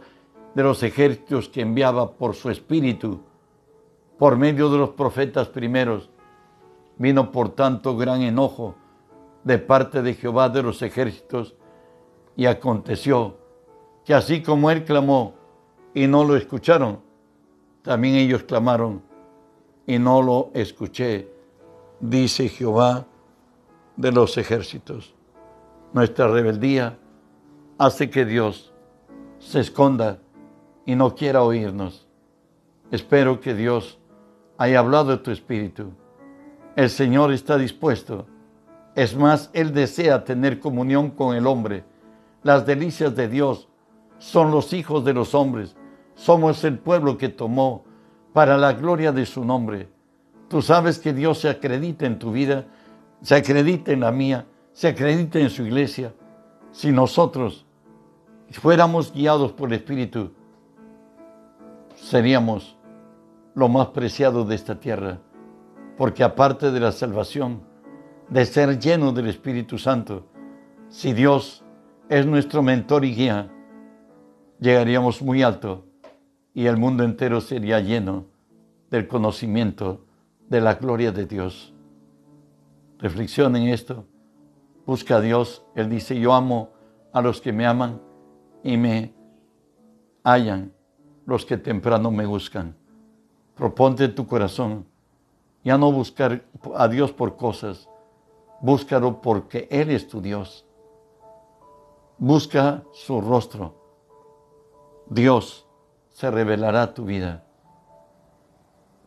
de 0.55 0.62
los 0.62 0.85
ejércitos 0.85 1.49
que 1.49 1.62
enviaba 1.62 2.12
por 2.12 2.37
su 2.37 2.51
espíritu 2.51 3.23
por 4.16 4.37
medio 4.37 4.71
de 4.71 4.79
los 4.79 4.90
profetas 4.90 5.49
primeros. 5.49 6.09
Vino 6.99 7.33
por 7.33 7.49
tanto 7.49 7.97
gran 7.97 8.23
enojo 8.23 8.77
de 9.42 9.59
parte 9.59 10.03
de 10.03 10.14
Jehová 10.14 10.51
de 10.51 10.62
los 10.62 10.83
ejércitos 10.83 11.57
y 12.37 12.47
aconteció 12.47 13.38
que 14.05 14.14
así 14.14 14.40
como 14.40 14.71
él 14.71 14.85
clamó 14.85 15.35
y 15.96 16.06
no 16.06 16.24
lo 16.24 16.37
escucharon. 16.37 17.00
También 17.80 18.16
ellos 18.16 18.42
clamaron 18.42 19.02
y 19.87 19.98
no 19.98 20.20
lo 20.20 20.50
escuché, 20.52 21.26
dice 22.00 22.50
Jehová 22.50 23.06
de 23.96 24.12
los 24.12 24.37
ejércitos. 24.37 25.14
Nuestra 25.94 26.28
rebeldía 26.28 26.98
hace 27.78 28.11
que 28.11 28.26
Dios 28.26 28.74
se 29.38 29.61
esconda 29.61 30.18
y 30.85 30.94
no 30.94 31.14
quiera 31.14 31.42
oírnos. 31.42 32.06
Espero 32.90 33.40
que 33.40 33.54
Dios 33.54 33.98
haya 34.59 34.80
hablado 34.80 35.12
de 35.12 35.18
tu 35.18 35.30
espíritu. 35.30 35.92
El 36.76 36.90
Señor 36.90 37.32
está 37.32 37.56
dispuesto. 37.56 38.26
Es 38.94 39.16
más, 39.16 39.48
Él 39.54 39.72
desea 39.72 40.24
tener 40.24 40.61
comunión 40.61 41.11
con 41.11 41.35
el 41.35 41.46
hombre. 41.46 41.85
Las 42.42 42.66
delicias 42.66 43.16
de 43.16 43.28
Dios 43.28 43.66
son 44.18 44.50
los 44.50 44.74
hijos 44.74 45.02
de 45.02 45.14
los 45.14 45.35
hombres 45.35 45.74
somos 46.16 46.64
el 46.64 46.79
pueblo 46.79 47.16
que 47.16 47.29
tomó 47.29 47.85
para 48.33 48.57
la 48.57 48.72
gloria 48.72 49.12
de 49.12 49.24
su 49.26 49.44
nombre. 49.44 49.88
Tú 50.48 50.62
sabes 50.62 50.98
que 50.98 51.12
Dios 51.12 51.38
se 51.38 51.48
acredita 51.48 52.07
en 52.07 52.18
tu 52.18 52.33
vida, 52.33 52.64
se 53.22 53.37
acredita 53.37 53.92
en 53.92 54.00
la 54.00 54.11
mía, 54.11 54.46
se 54.72 54.88
acredita 54.88 55.38
en 55.38 55.50
su 55.50 55.62
iglesia. 55.62 56.12
Si 56.72 56.90
nosotros 56.90 57.64
fuéramos 58.50 59.12
guiados 59.12 59.52
por 59.52 59.68
el 59.68 59.74
Espíritu, 59.74 60.33
seríamos 61.94 62.76
lo 63.55 63.68
más 63.68 63.88
preciado 63.88 64.44
de 64.44 64.55
esta 64.55 64.81
tierra, 64.81 65.18
porque 65.96 66.24
aparte 66.24 66.70
de 66.70 66.81
la 66.81 66.92
salvación, 66.92 67.61
de 68.29 68.44
ser 68.44 68.79
lleno 68.79 69.12
del 69.12 69.29
Espíritu 69.29 69.79
Santo, 69.79 70.26
si 70.88 71.12
Dios 71.12 71.64
es 72.09 72.26
nuestro 72.26 72.62
mentor 72.62 73.05
y 73.05 73.14
guía, 73.14 73.50
llegaríamos 74.61 75.20
muy 75.20 75.42
alto 75.42 75.86
y 76.57 76.69
el 76.69 76.79
mundo 76.79 77.05
entero 77.05 77.42
sería 77.42 77.81
lleno 77.81 78.25
del 78.90 79.07
conocimiento 79.07 80.07
de 80.49 80.62
la 80.62 80.77
gloria 80.77 81.12
de 81.12 81.27
Dios. 81.27 81.75
Reflexiona 82.99 83.59
en 83.59 83.69
esto, 83.69 84.07
busca 84.87 85.16
a 85.16 85.21
Dios. 85.21 85.66
Él 85.75 85.90
dice, 85.90 86.19
yo 86.19 86.33
amo 86.33 86.71
a 87.12 87.21
los 87.21 87.42
que 87.42 87.53
me 87.53 87.66
aman 87.66 88.01
y 88.64 88.79
me 88.79 89.12
hallan 90.25 90.73
los 91.27 91.45
que 91.45 91.59
temprano 91.59 92.11
me 92.11 92.25
buscan. 92.25 92.75
Proponte 93.55 94.09
tu 94.09 94.27
corazón, 94.27 94.87
ya 95.62 95.77
no 95.77 95.92
buscar 95.92 96.42
a 96.75 96.88
Dios 96.88 97.12
por 97.12 97.37
cosas, 97.37 97.87
búscalo 98.62 99.21
porque 99.21 99.69
Él 99.71 99.90
es 99.90 100.09
tu 100.09 100.23
Dios. 100.23 100.64
Busca 102.16 102.83
su 102.95 103.21
rostro. 103.21 103.75
Dios 105.11 105.65
se 106.16 106.31
revelará 106.31 106.94
tu 106.94 107.05
vida. 107.05 107.44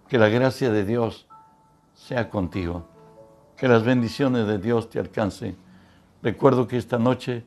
Que 0.07 0.19
la 0.19 0.29
gracia 0.29 0.69
de 0.69 0.85
Dios 0.85 1.27
sea 1.95 2.29
contigo. 2.29 2.85
Que 3.57 3.67
las 3.67 3.83
bendiciones 3.83 4.45
de 4.45 4.59
Dios 4.59 4.91
te 4.91 4.99
alcancen. 4.99 5.57
Recuerdo 6.21 6.67
que 6.67 6.77
esta 6.77 6.99
noche 6.99 7.43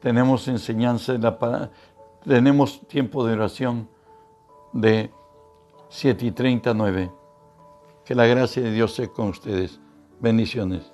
tenemos 0.00 0.48
enseñanza, 0.48 1.12
en 1.12 1.20
la, 1.20 1.70
tenemos 2.24 2.88
tiempo 2.88 3.26
de 3.26 3.34
oración 3.34 3.90
de 4.72 5.10
7 5.90 6.24
y 6.24 6.30
39. 6.30 7.12
Que 8.06 8.14
la 8.14 8.24
gracia 8.24 8.62
de 8.62 8.70
Dios 8.70 8.94
sea 8.94 9.08
con 9.08 9.28
ustedes. 9.28 9.80
Bendiciones. 10.18 10.93